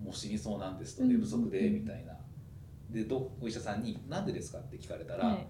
[0.04, 1.10] もう死にそうなんですとうん。
[1.10, 1.74] 寝不足でうん。
[1.76, 2.14] みたいな、
[2.90, 5.48] でどお医者さんに「なんでですか?」って聞かれたら、はい。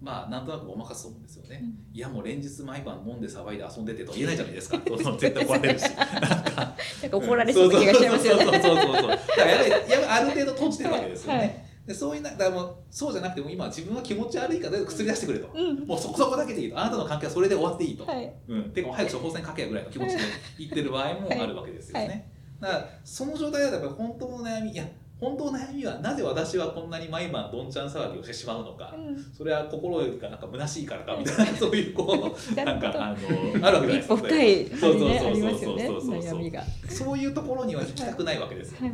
[0.00, 1.96] まあなんとなくごまかすと思うんですよね、うん。
[1.96, 4.78] いやもう連日毎晩飲んで騒いで遊んでてとは 言えないじゃないですか。
[4.78, 5.84] 絶対怒られるし。
[7.12, 8.44] 怒られそうな気がしますよね。
[8.44, 9.10] そうそうそうそうそう。
[9.10, 15.86] だからやある程度閉じてるわけですよね、はいでそういうなだからもうそうじゃなくても今自分は気持ち悪いから薬出してくれと、うん。
[15.86, 16.70] もうそこそこだけでいい。
[16.70, 18.32] とあなたの関係はそれで終わっていいと、はい。
[18.48, 20.22] うん、てか早く処方箋書けやぐらいの気持ちで
[20.58, 24.84] 言ってる場合もあるわけですよね、だからその状態だとやっぱり本当の悩みいや
[25.22, 28.92] 本当の悩みはなぜ私はこんなに毎晩どんちゃん騒ぎをしてしまうのか、
[29.36, 36.18] それは心がなんか虚しいからかみたいなそういうこう なんかあのあるわけじゃないですか一歩深いそうそうそうそうそうそうそう。
[36.18, 36.60] 悩みが。
[36.60, 38.90] はそういうところには行きたくないわけですよ、い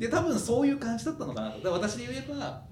[0.00, 1.60] で多分そういう感じだったのかなと。
[1.60, 2.62] だ私で言えばや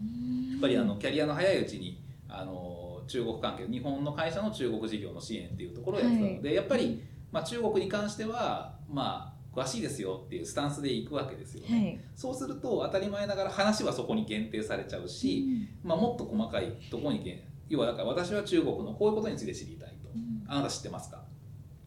[0.57, 6.43] っぱりあのキャリアの早いうちにあの中国関係日本の会社の中国事業の支援っていうところをやってたの。
[6.43, 12.01] で、やっぱり、まあ、中国に関してはまあ詳しいですよっていうスタンスで行くわけですよね、はい。
[12.17, 20.09] そうすると当たり前ながら話はそこに限定されちゃうし、まあ、もっと細かいところに限要はだから私は中国のこういうことについて知りたいと。
[20.51, 21.23] あなた知ってますか？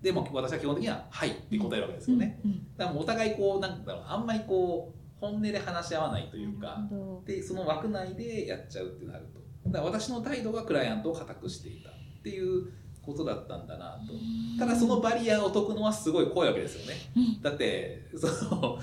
[0.02, 2.68] でも私は基本的には「はい」って答えるわけですよね、うん。
[2.78, 6.80] だからお互いこうなんだろうあんまりこう本音で話し合わないというか
[7.26, 9.70] でその枠内でやっちゃうってなると。
[9.70, 14.14] だから私の態度がクライアントを固くしていたっていうことだったんだなと。
[14.60, 16.96] ただそのバリアを解くのはすごい怖いわけですよね。
[17.16, 17.42] うん。
[17.42, 18.80] だってその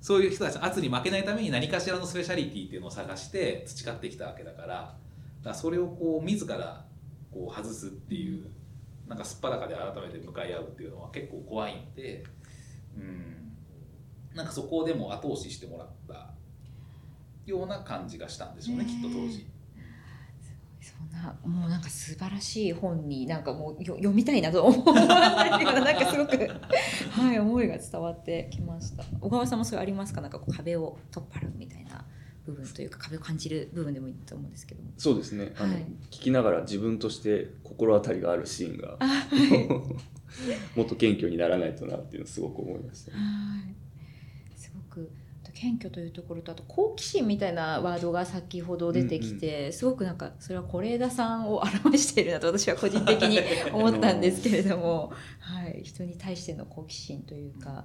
[0.00, 4.96] そういう人たち圧に負けないために何かしらのスペシャリティっていうのを探して培ってきたわけだから。
[5.42, 6.84] だそれをこう自ら
[7.32, 8.46] こう外すっていう
[9.08, 12.24] なんかすっぱだかで改めて向かい合うっていうのは結構怖いんで。
[12.96, 13.39] うん
[14.34, 16.30] なんかそこをでも後押ししてもらった
[17.46, 19.46] ような感じがしたんでしょうねねきっと当時。
[20.82, 26.36] そんなもうなんか素晴らしい本になんかもうよ読みたいなと思いました今なんかすごく
[27.10, 29.04] はい思いが伝わってきました。
[29.20, 30.20] 小川さんもそれありますか？
[30.22, 32.04] なんかこう壁を取っ払うみたいな
[32.46, 34.90] 部分というか壁を感じる部分でもいいと思うんですけども。
[34.96, 35.52] そうですね。
[35.58, 35.82] あの、はい。
[36.10, 39.68] 聞きながら自分として心当たりがあるシーンがあはい。
[40.78, 43.12] もっと謙虚にならないとなっていうのをすごく思いました。
[43.12, 43.24] ね、は
[43.68, 43.74] い
[44.90, 45.10] すごく
[45.52, 53.38] 謙虚というところとあと好奇心みたいなワードが先ほど出てきて、すごくなんかそれは是枝さんを表しているなと私は個人的に
[53.72, 57.84] 思ったんですけれども、はい、人に対しての好奇心というか、は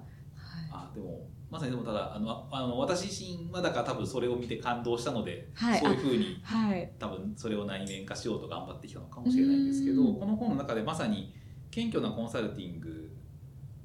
[0.70, 5.80] あでもまさにでもただあのあの私自身はだから多分それを見て感動したので、はい。
[5.80, 10.14] そういうふうにはい、多分それを内面化しようと頑張ってきたのかもしれないんですけどうん。
[10.16, 11.34] この本の中でまさに
[11.70, 13.10] 謙虚なコンサルティング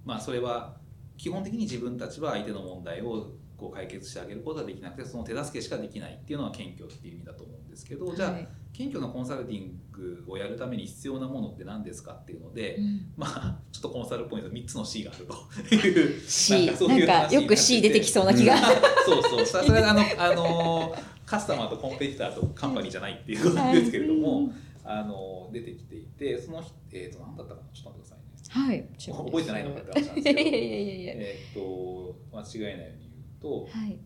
[0.05, 0.80] まあそれは
[1.21, 13.11] 基本的に自分たちは相手の問題をこう解決してあげることはできなくてその手助けしかできないっていうのは謙虚っていう意味だと思うんですけどじゃあはい謙虚なコンサルティングをやるために必要なものって何ですかっていうので、うん。
[13.17, 15.35] まあちょっとコンサルポイント3つの C があると。
[15.75, 18.57] いう C なんかそうないんかう話よく C 出てきそうな気が。
[19.05, 19.45] そうそう。
[19.45, 24.53] さそれはあの、あのカスタマーとコンペティターとカンパニーじゃないっていうことですけれども、
[24.85, 27.67] あの出てきていてその人えっ、と何だったかな？
[27.73, 28.20] ちょっと待ってくださいね
[28.51, 31.13] はい、覚えてないのかって話なんですけどいやいやいやいやいや。
[31.15, 33.09] えっ、と間違いないように言
[33.39, 33.97] うとはい。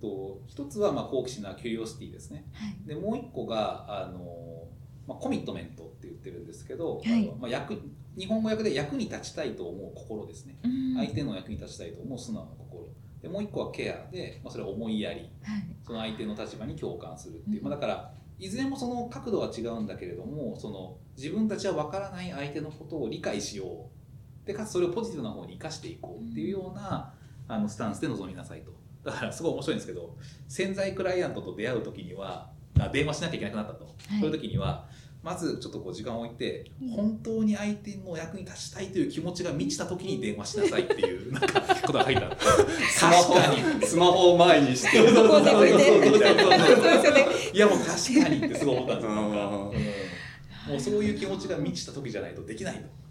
[0.00, 2.46] と一つはまあ好奇心なキュリオシティですね。
[2.52, 2.76] はい。
[2.86, 4.68] でもう一個があの、
[5.08, 7.32] まあ、コミットメントって言ってるんですけど、はい。
[7.40, 7.80] まあ、役
[8.16, 10.58] 日本語訳で役に立ちたいと思う心ですね。
[10.62, 10.94] うん。
[10.96, 12.88] 相手の役に立ちたいと思う素直な心。
[13.22, 15.30] でもう一個はケアで、まあ、それは思いやり。
[15.42, 15.66] はい。
[15.82, 17.64] その相手の立場に共感するっていう、うん。
[17.64, 23.64] まあ、だからいずれもその角度は違うんだけれどもその自分たちは分からない相手のことを理解しよ
[24.44, 24.46] う。
[24.46, 26.24] でかつそれをポジティブな方に生かしていこう。
[26.30, 27.12] っていうような、
[27.48, 28.70] あのスタンスで臨みなさいと。
[29.04, 30.16] だからすごい面白いんですけど
[30.48, 34.20] 潜在クライアントと出会う時にはあ電話しなきゃいけなくなったと、はい。
[34.20, 34.86] そういう時には
[35.22, 36.88] まずちょっとこう時間を置いて、うん。
[36.90, 42.36] 本当に相手の役に立ちたいという気持ちが満ちた時に電話しなさいっていうなんかことが入った
[42.90, 43.36] スマホ
[43.86, 45.64] スマホを前にしてそうそうそ
[47.52, 53.05] いやもう確かにってすごい思ったんですよ、もうそういう気持ちが満ちた時じゃないとできないと。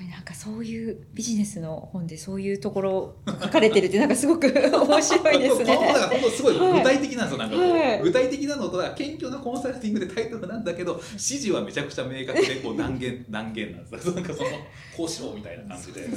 [0.00, 5.76] ごいなんかそういうビジネスの本でそういうところ書かれてるってなんかすごく 面白いですね。
[5.76, 8.00] この本当すごい具体的なんですよ、なんかはい。
[8.02, 14.50] 具体的なのと謙虚なコンサルティングでタイトルなんだけど指示はめちゃくちゃ明確で こう断言断言なんですよなんかその
[14.96, 16.08] こうしろみたいな感じで。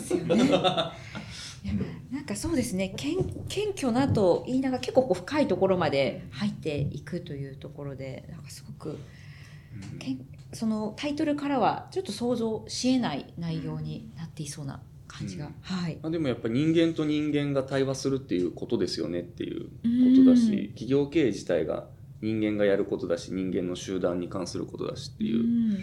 [2.12, 2.93] なんかそうですね。
[2.96, 3.17] 謙
[3.48, 8.98] 謙虚なと言いながら結構こう深いところまで入っていくというところでなんかすごく
[10.00, 16.00] けんそのタイトルからはちょっと想像しえない内容になっていそうな感じが、うんはい。
[16.02, 19.70] まあ、でもやっぱ人間と人間が対話するっていうことですよねっていうこ
[20.24, 21.88] とだし企業経営自体が
[22.22, 25.78] 人間がやることだし人間の集団に関することだしっていううん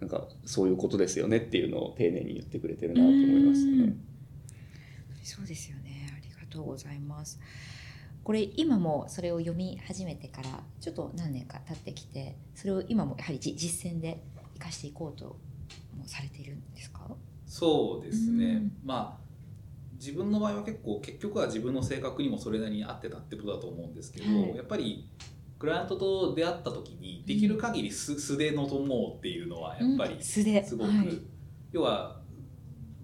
[0.00, 3.96] なんかそういうことですよねっていうのを丁寧に言ってくれてるなと思いましたね。
[5.22, 6.12] そうですよね。
[6.14, 7.40] ありがとうございます。
[8.24, 10.48] これ今もそれを読み始めてから
[10.80, 14.22] ちょっと何年か経ってきてそれを今もやはりじ実践で
[14.54, 15.36] 生かしていこうと
[15.96, 17.06] もされているんですか？
[17.46, 18.72] そうですね、うん。
[18.82, 19.24] まあ
[19.92, 24.56] 自分の場合は結構結局は自分の性格にもそれなりに合ってたってことだと思うんですけど、はい。
[24.56, 25.08] やっぱり
[25.58, 30.42] クライアントと出会った時にできる限り素素で臨もうっていうのはやっぱりす
[30.76, 31.08] ごく、はい。
[31.72, 32.20] 要は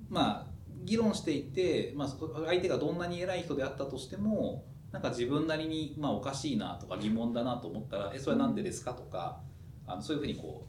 [0.09, 0.50] まあ
[0.83, 9.40] 議論していて、まあ、そ相手がどんなに偉い人であったとしてもなんか自分なりに、まあ、おかしいなとか疑問だなと思ったら「えそれはなんでですか?」とか
[9.87, 10.66] あのそういうふうにこ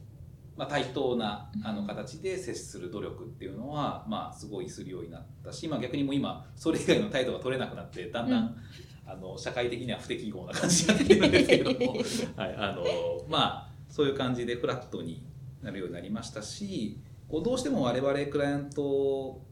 [0.56, 8.56] う、まあ、対等なあの形で接する努力っていうのは、まあ、すごいするようになったし、まあ、逆にもう今それ以外の態度が取れなくなってだんだん、うん
[9.04, 11.92] あの社会的には不適合な感じになってるんですけれども、
[12.36, 12.84] はい、あの
[13.28, 15.22] まあそういう感じでフラットに
[15.60, 18.82] なるようになりましたしこうどうしても我々クライアント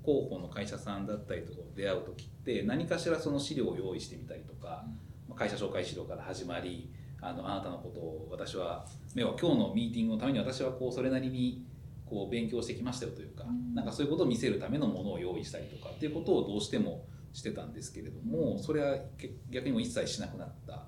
[0.03, 4.85] 候補の会社さんだったりとか出会う時って何かしらその資料を用意してみたりとか、
[5.29, 11.65] まあ会社紹介資料から始まりあのあなたのことを私は要は今日のミーティングのために私はこうそれなりに
[12.07, 20.85] こう勉強してきましたよというか、うんなんかそういうことを見せるためのものを用意したりとかっていうことをどうしてもしてたんですけれどもそれはけ逆にもう一切しなくなった。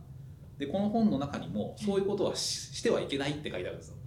[0.59, 3.97] でこの本の中にもそういうことはししてはいけないって書いてあるんですよ。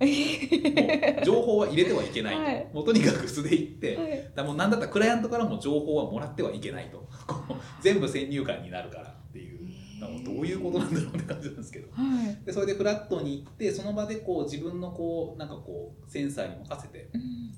[1.46, 2.70] 報は入れてはいけないと、はい。
[2.74, 4.32] もうとにかく素で言って、はい。
[4.36, 7.08] だもう何だったらクライアントからも情報はもらってはいけないと。
[7.28, 9.60] こ う全部先入観になるからっていう。
[10.02, 11.88] だもうどういうことなんだろうって感じなんですけど。
[11.92, 12.46] はい。
[12.46, 17.52] でそれでフラットに行ってその場でこう自分のこうなんかこうセンサーに任せてうん。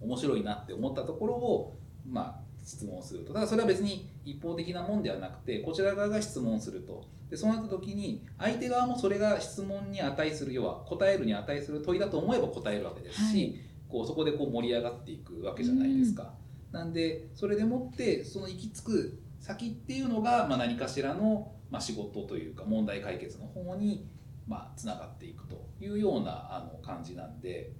[0.00, 16.34] 面白いなって思ったところをまあ質問するとだからそれは別に一方的なもんではなくてこちら側が質問するとでそうなった時に相手側もそれが質問に値する要は答えるに値する問いだと思えば答えるわけですし、はいこうそこでこう盛り上がっていくわけじゃないですか。
[16.70, 24.06] なんでそれでもってその行き着く先っていうのが、まあ、何かしらの、まあ、仕事というか問題解決の方に
[24.46, 27.72] まあつながっていくというようなあの感じなんで。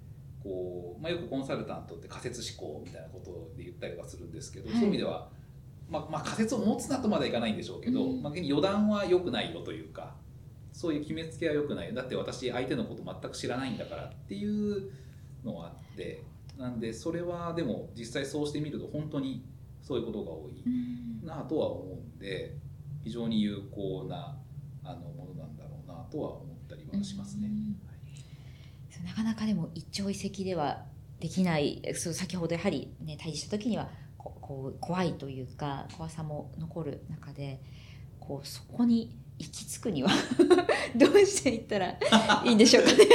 [0.49, 5.29] こうまあ、よくコンサルタントって仮説思考みたいなことで言ったりはするんですけど、はいそういう意味では、
[5.87, 10.15] まあまあ、仮説を持つなとまではいかないんでしょうけど、うんまあ、余談は良くないよというか
[10.73, 14.91] そういう決めつけは良くないだって私相手のこと全く知らないんだからっていう
[15.43, 16.23] のがあって
[16.57, 19.45] なんでそれはでも実際そうしてみると本当に
[19.81, 21.25] そういうことが多いうん。
[21.27, 22.55] なとは思うんで
[23.03, 24.35] 非常に有効な
[24.83, 27.47] あのものなんだろうなとは思ったりはしますね。
[27.47, 27.88] うん
[29.05, 30.85] なかなかでも一朝一夕では
[31.19, 37.61] できないそう先ほどやはりね対峙した時にはここう怖いというか怖さも残る中で
[38.19, 40.09] こうそこに行き着くには
[40.95, 41.97] どうしていったら
[42.45, 43.05] いいんでしょうかね。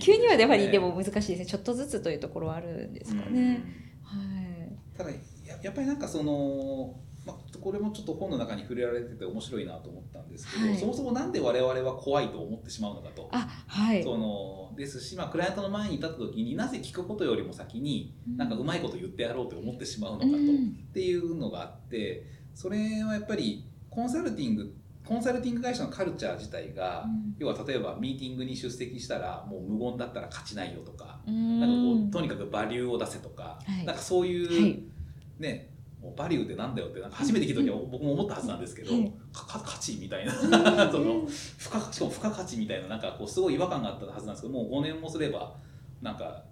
[0.00, 1.46] 急にはやはりでも難しいですね。
[1.46, 3.62] ちょっとずつというところはあるんですかね。
[4.02, 4.96] はい。
[4.96, 5.16] ただや
[5.62, 6.94] やっぱりなんかその、
[7.26, 10.78] まあ、これもちょっと本の中に触れられてて面白いなと思ったんですけど、はい。
[10.78, 13.28] そもそもなんで我々は怖いと思ってしまうのかと。
[13.32, 14.02] あはい。
[14.04, 20.86] そのですし、まあ、クライアントの前に立った時になぜ聞くことよりも先になんかうまいこと言ってやろうと思ってしまうのかと、うん。
[20.88, 27.34] っていうのがあってそれはやっぱりコンサルティングコンサルティング会社のカルチャー自体が、うん。
[27.38, 31.60] 要は例えばミーティングに出席したらもう無言だったら勝ちないよとか、うん。
[31.60, 33.84] なんかこうとにかくバリューを出せとか、はい。
[33.84, 34.82] なんかそういう、はい。
[35.38, 35.75] ね
[36.06, 40.32] もうバリューってなんだよってなんか初めて聞いた時は僕も思ったはずなんですけど、はいかか価値みたいな。
[40.90, 41.26] そのうん。
[41.26, 45.56] 付加しかも付加価値みたいななんかこうすごい違和感があったはずなんですけどもう5年もすれば
[46.00, 46.44] なんか。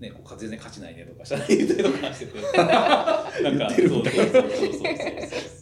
[0.00, 2.40] ね、こう全然価値ないねとか社内言ったりとかしてて。
[2.58, 4.90] なんかそうそうそうそうそうそう
[5.60, 5.61] そ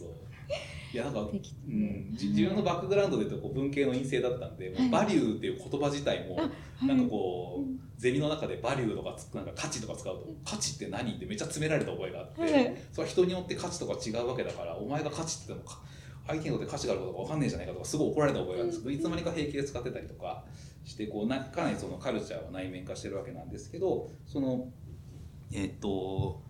[0.93, 6.37] いやなんかうん、じ自分のバックグラウンドでこう文系の院生だったんで、もうバリューっていう言葉自体も、
[6.85, 7.79] なんかこう、うん。
[7.97, 12.77] ゼミの中でバリューとかつなんか価値とか使うと、価値って何ってめっちゃ詰められた覚えがあって、はい。
[12.91, 15.81] それは人によって価値とか違うわけだから、お前が価値って言ってもか
[16.27, 18.79] 相手にとって価値があることが分かんねえじゃないかとか、すごい怒られた覚えがあるんです。
[18.79, 20.43] けど、いつの間にか平気で使ってたりとか
[20.83, 24.67] して、こうなかなりそのカルチャーを内面化してるわけなんですけど、その
[25.53, 26.41] えっ、と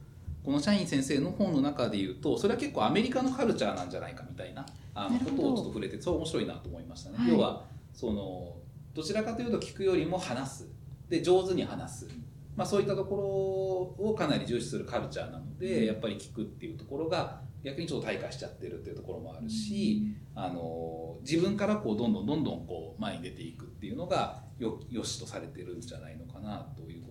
[0.43, 7.17] この社員先生の本の中で言うとそれは結構アメリカのカルチャーなんじゃないかみたいなあのことをちょっと触れてそう面白いなと思いましたね。
[7.17, 7.29] はい。
[7.29, 8.55] 要はその
[8.93, 10.67] どちらかというと聞くよりも話す。
[11.09, 12.07] で上手に話す、
[12.55, 27.10] まあ、そういったところをかなり重視するカルチャーなので、やっぱり聞くっていうところが逆にちょっと退化しちゃってるっていうところもあるし、あの自分からこうどんどんどんどんこう前に出ていくっていうのがよよしとされてるんじゃないのかなというこ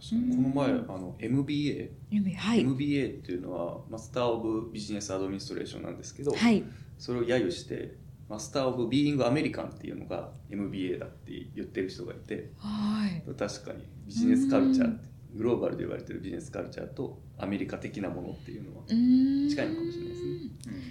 [0.00, 1.90] この前あの MBA、
[2.36, 6.62] はい、MBA っていうのは Master of Business Administration なんですけど、はい、
[6.98, 7.96] それを揶揄して
[8.28, 13.84] Master of Being American っていうのが MBA だって言ってる人がいてはい、確かに。
[14.06, 20.82] ビジネスカルチャーってグローバルで言われてるビジネスカルチャーとアメリカ的なものっていうのは近近いのかもしれないですね。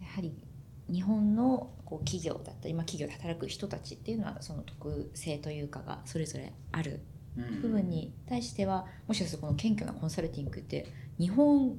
[0.00, 0.34] やはり
[0.90, 7.17] 日本のこう企業だったり、まあ、企業で働く人たちっていうのはその特性というかがそれぞれあるうん
[7.62, 10.86] 部分に対してはもしかするとこの謙虚なコンサルティングって
[11.18, 11.78] 日本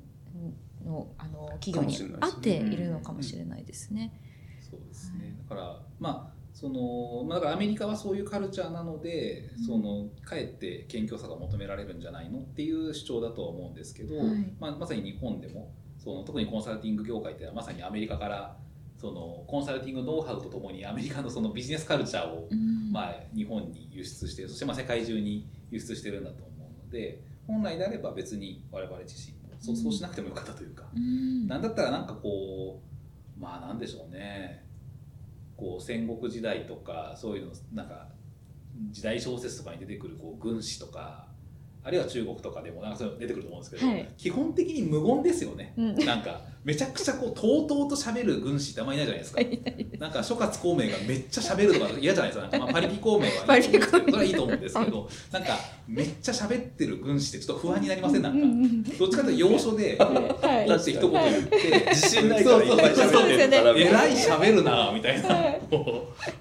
[0.86, 4.14] のあの企業に合っているのかもしれないですね。
[4.62, 9.66] そうですね、だからまあそのまあだからアメリカはそういうカルチャーなので、うん。
[9.66, 14.28] そのかえって謙虚さが求められるんじゃないのっていう主張だとは思うんですけど、はい。
[14.60, 18.58] まあ、まさに日本でもその特にコンサルティング業界っていうのはまさにアメリカから
[19.00, 22.92] そのコンサルティングノウハウとともにアメリカのそのビジネスカルチャーを、うん。
[22.92, 30.86] まあ、日本に輸出してそしてまあ世界中に輸出してるんだと思うので本来であれば別に我々自身もそうそうしなくてもよかったというか。
[30.94, 31.48] うん。
[31.48, 32.82] なんだったらなんかこ
[33.38, 34.66] うまあなんでしょうね。
[35.56, 38.08] こう戦国時代とかそういうのなんか
[38.92, 41.29] 時代小説とかに出てくるこう軍師とか
[41.90, 44.08] あるいは中国とかでもなんかそういうの出てくると思うんですけど、はい。
[44.18, 45.96] 基本的に無言ですよね、うん。
[46.06, 49.98] なんかめちゃくちゃこうとうとうと喋る軍師ってあんまりいないじゃないですか。
[50.06, 52.42] なんか諸葛孔明がめっちゃ喋るとか嫌じゃないですか。
[52.44, 58.22] なんかまあパリピ孔明はいいと思うんですけど、それはいいと思うんですけど、なんかめっちゃ喋ってる軍師ってちょっと不安になりません？
[58.22, 58.92] なんか。
[59.00, 60.68] どっちかというと要所で、 はい。
[60.68, 65.30] ポンって一言言って、自信ないからいっぱい喋ってるからえらい喋るなみたいな。
[65.30, 65.62] はい。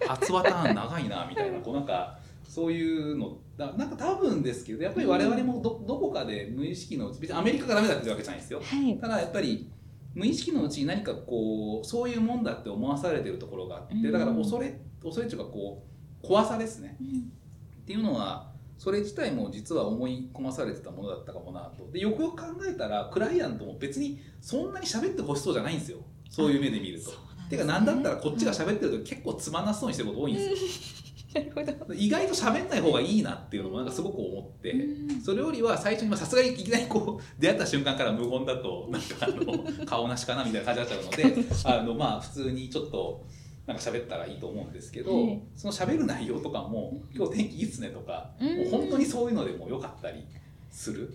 [0.07, 1.59] 初パターン長いなみたいな。
[1.61, 2.19] こうなんか
[2.59, 8.61] そういうのだなんか多分ですけどやっぱり我々もどどこかで無意識のうち別にアメリカがダメだっていうわけじゃないですよ。
[8.61, 8.99] はい。
[8.99, 9.71] ただやっぱり
[10.13, 15.85] 無意識のうちに何かこうそういうもんだって思わされてるところがあってだから恐れ恐れっていうかこ
[16.21, 16.99] う怖さですね。
[16.99, 21.89] っていうのはそれ自体も実は思い込まされてたものだったかもなと。
[21.93, 25.99] でよくよく考えたらクライアントも別にそんなに喋ってほしそうじゃないんですよ。
[26.29, 27.13] そういう目で見ると。
[27.49, 32.01] てかなんだったらこっちが喋ってると結構つまんなそうにしてること多いんですなるほどよ。
[32.01, 34.73] 意外と喋んない方がいいなっていうのもなんかすごく思って。
[34.73, 43.27] うんそれよりは最初にまあさすがにいきなりこう出会った瞬間から無言だとなんかあの顔なしかなみたいな感じになっちゃうので あのまあ普通にちょっと
[43.67, 50.25] なんか喋ったらいいと思うんですけど、はいその喋る内容とかも「今日天気いいっすね」とか、うんもう本当にそういうのでもよかったり
[50.71, 51.15] する。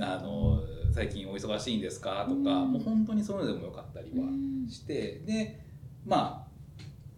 [0.00, 0.60] あの
[0.92, 5.58] 最近お忙しいんですかとか、うんもう本当にそういうのでもよかったりはうんしてで
[6.06, 6.47] まあ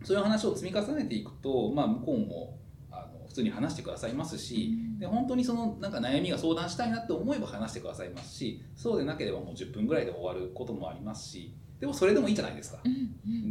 [0.02, 2.58] そういう話を積み重ねていくと、まあ、向こうも
[2.90, 12.78] あの普通に話してくださいますし、で本当にそのなんか悩みが相談したいなって思えば話してくださいますしそうでなければもう10分ぐらいで終わることもありますしでもそれでもいいじゃないですか。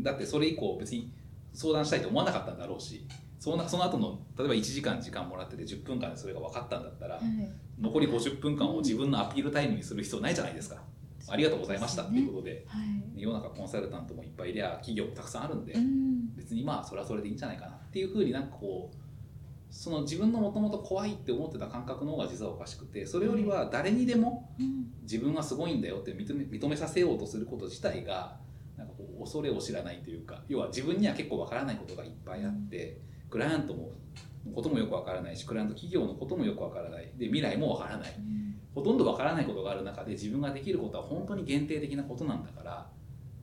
[0.03, 1.11] だってそれ以降別に
[1.53, 3.07] 相談したいと思わなかったんだろうし
[3.39, 7.23] そのその後の例えば1時間時間もらってて10分間でそれが分かったんだったらはい。
[7.79, 10.81] 残り50分間を自分のアピールタイムにする必要ないじゃないですか
[11.29, 12.03] ありがとうございました。
[12.03, 13.21] っていうことではい。
[13.21, 16.35] 世の中コンサルタントもいっぱいいりゃ企業もたくさんあるんで、うん。
[16.35, 18.97] 別にまあそれはそれでいいんじゃないかなっていうふうになんかこう
[19.69, 24.85] その自分のもともと怖いって思ってた感覚の方が実はおかしくてそれよりは誰にでもうん。
[25.03, 28.37] 自分はすごいんだよって認め認めさせようとすること自体が
[28.77, 32.99] なんかこう恐れを知らないというか要は自分には結構わからないことがいっぱいあって
[33.29, 33.91] クライアントも
[34.53, 37.11] こともよくわからないしクライアント企業のこともよくわからない。
[37.17, 38.13] で未来もわからない
[38.73, 42.87] ほとんどわからないことがある中で自分ができることは本当に限定的なことなんだから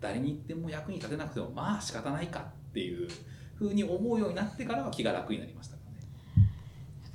[0.00, 3.08] 誰に言っても役に立てなくてもまあ仕方ないかっていう
[3.54, 5.96] ふうに思うようになってからは気が楽になりましたかね。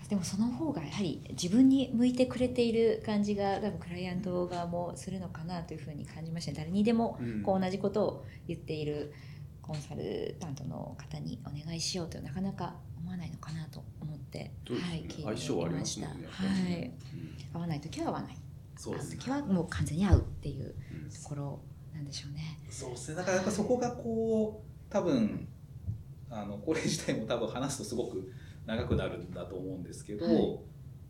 [0.10, 6.58] でもその方がやはり自分に向いてくれている感じが多分クライアント側もするのかなというふうに感じましたね。
[6.58, 9.14] 誰にでもうんこう同じことを言っている
[9.62, 14.54] コンサルタントの方にお願いしようとなかなか思わないのかなと思って、ね。
[14.70, 17.21] はい、聞いて相性はありますはい、うん
[17.54, 18.38] 合わない時は合わない、
[18.78, 19.18] そうですね。
[19.18, 21.24] 時はもう完全に合うっていうとうん。
[21.24, 21.60] ころ
[21.94, 22.60] なんでしょうね。
[22.70, 23.16] そうですね。
[23.16, 25.48] だからやっぱそこがこう多分
[26.30, 28.32] あのこれ自体も多分話すとすごく
[28.66, 30.60] 長くなるんだと思うんですけど、はい。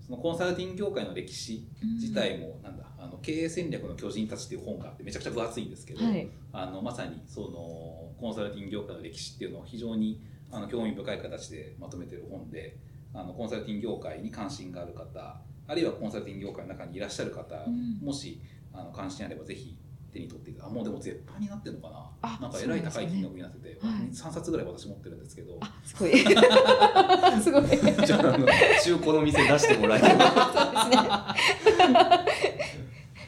[0.01, 10.21] そのコンサルティング業界の歴史自体もなんだあの経営戦略の巨人たちっていう本があってめちゃくちゃ分厚いんですけど、はい、あのまさにそのコンサルティング業界の歴史っていうのを非常に
[10.51, 12.77] あの興味深い形でまとめてる本で
[13.13, 18.05] あのコンサルティング業界に関心がある方ああるいはコンサルティング業界の中にいらっしゃる方、うん。
[18.05, 18.41] もし
[18.73, 19.77] あの関心あればぜひ
[20.11, 22.11] 手に取っていただあもうでも絶版になってるのかな？
[22.21, 25.57] あなんかえらい高い金額になってて、そうなんで3冊ぐらい私持ってるんですけど。
[25.61, 26.11] あすごい。
[27.41, 28.05] すごい。
[28.05, 28.45] じゃああの
[28.83, 31.35] 中古の店出してもらえればね。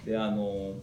[0.06, 0.76] であの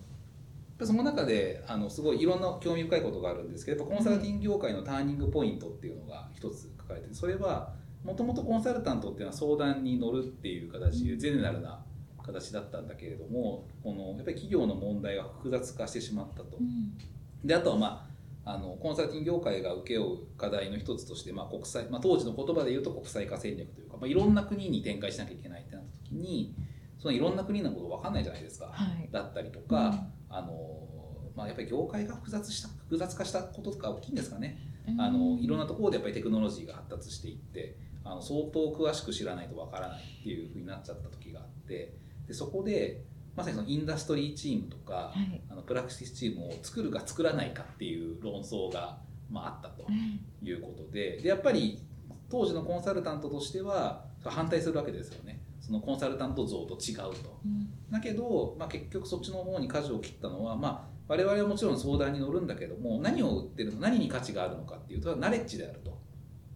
[0.83, 7.75] その中であのすごいいろんな興味深いことがあるんですけどやっぱコンサルティング業界のターニングポイントっていうのが一つ書かれててそれは
[8.05, 11.85] もともとコンサルタントっていうのは相談に乗るっていう形でゼネラルな
[12.23, 16.57] 形だったんだけれどもこのやっぱり企業の問題が複雑化してしまったと。
[16.59, 16.97] うん。
[17.45, 18.11] であとはまあ
[18.53, 26.55] あのコンサルティング業界が請け負う課題の一つとして、まあ国際まあ、当時の言葉で言うと国際化戦略というか、まあ、いろんな国に展開しなきゃいけないってなった時に
[26.99, 28.67] そのいろんな国のこと分かんないじゃないですか。
[28.73, 29.09] はい。
[29.13, 30.89] だったりとか、あの
[31.37, 35.01] まあ、やっぱり業界が複雑した複雑化したこととか大きいんですかね、うん。
[35.01, 41.95] あのいろんなところでやっぱりテクノロジーが発達していってあの相当詳しく知らないとわからないっていうふうになっちゃった時があって
[42.27, 43.03] でそこで
[43.37, 45.41] まさにそのインダストリーチームとか、はい。
[45.49, 48.99] あのプラクティスチームを作るか作らないかっていう論争が、
[49.31, 50.21] まあ、あったとうん。
[50.47, 51.81] いうことででやっぱり
[52.29, 55.41] 当時のコンサルタントとしては反対するわけですよね。
[55.61, 57.41] そのコンサルタント像と違うと。
[57.45, 57.71] うん。
[57.91, 65.99] だけど、まあ、結局そっちの方に舵を切ったのは、まあ、我々はもちろん相談に乗るんだけども何を売ってるの何に価値があるのかっていうとナレッジであると。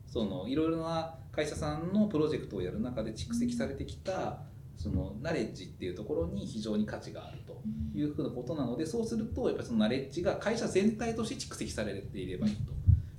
[0.07, 4.41] そのいろいろな会社さんのプロジェクトをやる中で蓄積されてきた
[4.77, 7.63] そのナレッジっていうところに非常に価値があると
[7.97, 12.73] いうふうなことなのでそうするとやっぱりそのナレッジが会社全体として蓄積されていればいいと。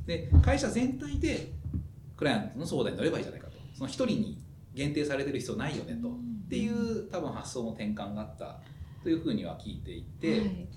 [0.05, 1.51] で会社全体で
[2.15, 3.57] クライアントの相談に乗ればいいじゃないかと。
[3.73, 4.37] その一人に
[4.73, 6.09] 限定されてる必要ないよねと。
[6.09, 6.11] っ
[6.49, 8.59] ていう多分発想の転換があった
[9.03, 10.67] というふうには聞いていて、はい。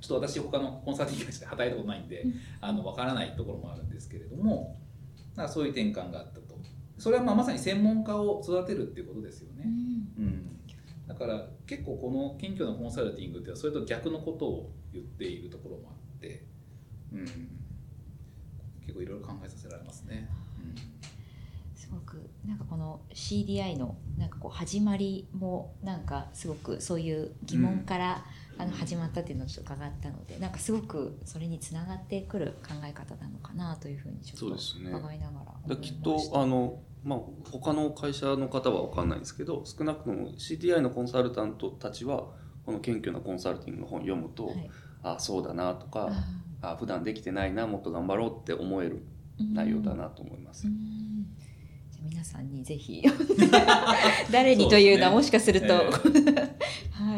[0.00, 4.78] ちょっと私他のコンサルティング会社で働いたことないんで、うんあの分からないところもあるんですけれども
[5.48, 6.45] そういう転換があったと
[6.98, 9.64] それはまあまさに専門家を育てるっていうことですよね、
[10.18, 10.24] うん。
[10.24, 10.58] うん、
[11.06, 16.44] だから結構この謙虚なコンサルティングってそれと逆のことを言っているところもあって、
[17.12, 17.20] うん、
[18.80, 20.28] 結構いろいろ考えさせられますね。
[21.74, 28.24] すごくなんかこの CDI のなんかこう始まりもなんかすごくそういう疑問から、
[28.58, 37.18] あの始まったっていうのをちょっと伺ったのでなんかすごくそれにつながってくる考え方なのかなというふうにちょっと伺いながらだきっとあの、まあ、
[37.50, 42.28] 他の会社の方は分かんないんですけど少なくとも CTI のコンサルタントたちは
[42.64, 44.70] この謙虚なコンサルティングの本を読むと、はい。
[45.02, 46.10] ああそうだなとか、
[46.60, 50.66] ああ普段できてないなもっと頑張ろうって思えるー内容だなと思います。
[50.66, 51.26] うん。
[51.92, 53.02] じゃあ皆さんにぜひ
[54.32, 55.80] 誰にというのはもしかすると、は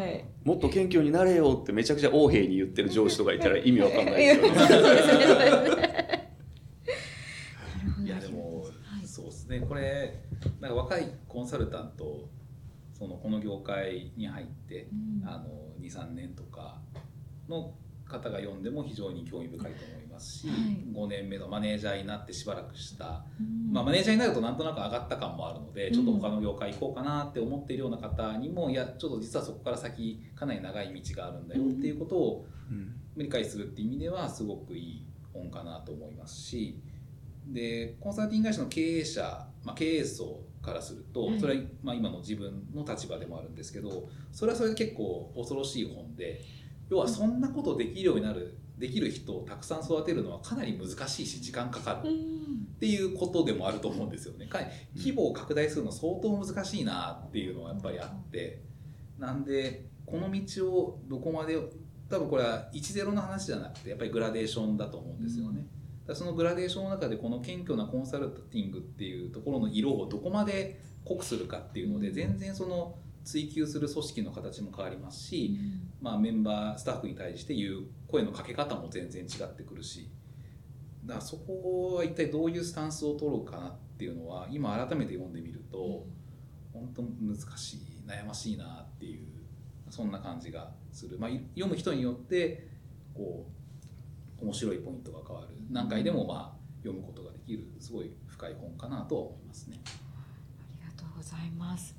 [0.07, 0.24] い。
[0.44, 4.59] もっと謙虚になれよってめちゃくちゃ横柄に言ってる上司とかいたら意味わかんないですよね。
[4.68, 5.44] そうですねそうですねな
[7.84, 8.68] るほどいやでも、は
[9.03, 10.14] いそうですねこれ
[10.61, 12.28] なんか若いコンサルタント
[12.98, 14.88] そのこの業界に入って、
[15.22, 15.28] うん。
[15.28, 15.46] あの
[15.80, 16.80] 23年とか
[17.48, 17.74] の
[18.04, 20.56] 方が読んでも非常に興味深いと思いますし、はい。
[20.92, 23.72] 5年目のマネージャーになってしばらくした、うん。
[23.72, 25.94] まあ、マネージャーになるとなんとなく上がった感もあるので、うん。
[25.94, 32.94] ちょっと他の業界行こうかなって思っているような方にもいやちょっと実はそこから先かなり長い道があるんだよっていうことをうん。
[33.16, 36.80] 理解するっていう意味ではすごくいい本かなと思いますし
[37.48, 39.22] でコンサルティング会社の経営者、
[39.64, 46.42] まあ、経営層からするとはいそれはまあ今の自分の立場でもあるんですけどそれはそれで結構恐ろしい本で
[46.90, 52.10] 要はそんなことできるようになるできる人をたくさん育てるのはかなり難しいし時間かかる。
[52.10, 54.46] っていうことでもあると思うんですよね。
[54.46, 54.60] か
[54.96, 58.62] 規模を拡大するの相当難しいなっていうのはやっぱりあって
[59.18, 61.58] なんでこの道をどこまで
[62.08, 65.66] 多分これは10の話じゃなくてやっぱりグラデーションだと思うんですよね。
[66.14, 75.59] そのグラデーションの中でこの謙虚なコンサルティングっていうところの色をどこまで濃くするかっていうので全然その追求する組織の形も変わりますし、
[76.00, 80.11] まあ、メンバースタッフに対して言う声のかけ方も全然違ってくるし
[81.04, 86.06] だからそこは一体どういうスタンスを取ろうかなっていうのは今改めて読んでみると
[86.72, 89.26] 本当難しい悩ましいなっていう
[89.90, 92.66] そんな感じがする、まあ、い読む人によって
[93.14, 93.57] こう
[94.41, 99.80] 面白いポイントが変わる何回でもまあ読むことができるすごい深い本かなとは思いますね。
[99.84, 99.89] あ
[100.84, 101.95] りがとうございます。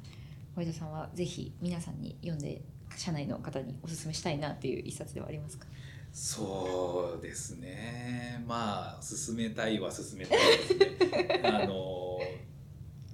[0.55, 2.61] 小枝さんはぜひ皆さんに読んで
[2.95, 5.67] 社内の方にお勧めしたいなっていう一冊ではありますか？
[6.11, 12.17] そうですねまあ進めたいは進めたいですね あの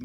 [0.00, 0.04] う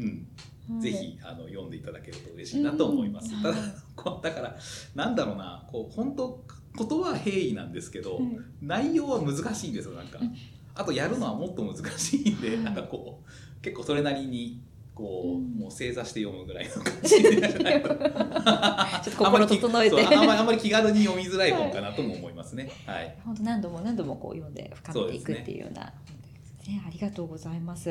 [0.76, 3.34] んぜひあの読んでいただけると嬉しいなと思います。
[3.34, 4.56] うんただだから
[4.94, 6.44] なんだろうなこう本当
[6.76, 8.20] ことは平易なんですけど、
[8.60, 10.34] 内容は難しいんですよなんかうん。
[10.74, 14.62] あとやるのはもっと難しいんで、うんなんかこう結構それなりに
[14.94, 22.70] こう、うんもう正座して読むぐらいの感じで ちょっと心整えてあんまりあんまりあんまり気軽に読みづらい本かなとも思いますね。
[22.86, 23.16] はい。
[23.24, 26.82] 本当何度も何度もこう読んで深めていくっていうような本ですね。
[26.86, 27.90] ありがとうございます。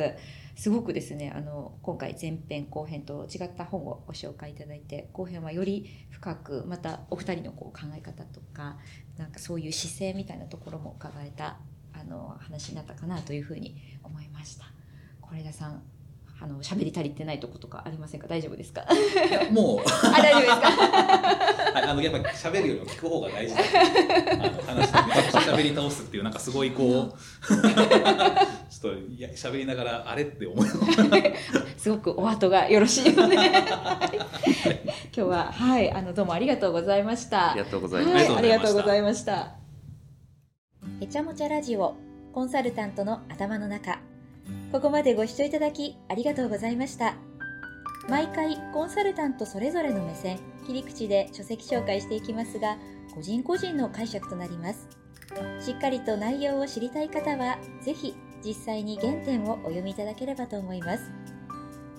[0.56, 8.78] すごくですね、あの今回前編後編と違った本をご紹介いただいて、後編はより深くまたお二人のこう考え方とか、
[9.18, 11.58] なんかそういう姿勢みたいなところも伺えた
[11.93, 14.66] あの話になったかなというふうに思いました。
[15.32, 15.82] 是枝さん。
[16.43, 18.26] あの喋り足りてないとことかありませんか？
[18.28, 18.84] 大丈夫ですか？
[19.52, 20.72] もう あ大丈夫ですか？
[21.78, 27.14] はいあのやっぱり喋るよりも聞く方が大事だあの話でめちゃくちゃ喋り倒すっていうなんかすごいこう
[28.82, 30.68] ちょっといや喋りながらあれって思い
[31.78, 33.38] すごくお後がよろしいよね。
[35.14, 37.52] 今日ははいあのどうもありがとうございました。
[37.52, 39.56] ありがとうございますはい、ありがとうございました。
[41.00, 41.96] へちゃもちゃラジオ
[42.34, 44.00] コンサルタントの頭の中。
[44.72, 47.14] ここまでご視聴いただきありがとうございました。
[48.10, 52.78] 毎回コンサルタントそれぞれの目線、切り口で書籍紹介していきますが、
[53.14, 54.88] 個人個人の解釈となります。
[55.60, 61.12] しっかりと内容を知りたい方は、ぜひ実際に原点をお読みいただければと思います。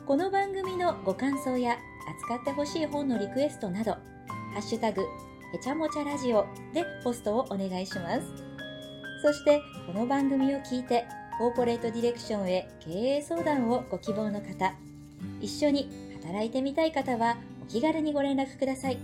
[0.07, 1.77] この番組のご感想や
[2.21, 4.01] 扱ってほしい本のリクエストなど、ハ
[4.59, 8.23] ッシュタグ、へちゃもちゃラジオでポストをお願いします。
[9.23, 11.07] そして、この番組を聞いて、
[11.39, 14.75] コーポレートディレクションへ経営相談をご希望の方、
[15.41, 15.89] 一緒に
[16.23, 18.99] 働いてみたい方はお気軽にご連絡ください。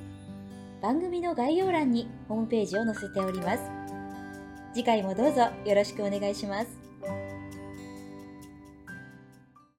[0.80, 3.62] 番組の概要欄にホームページを載せております。
[4.72, 6.87] 次回もどうぞよろしくお願いします。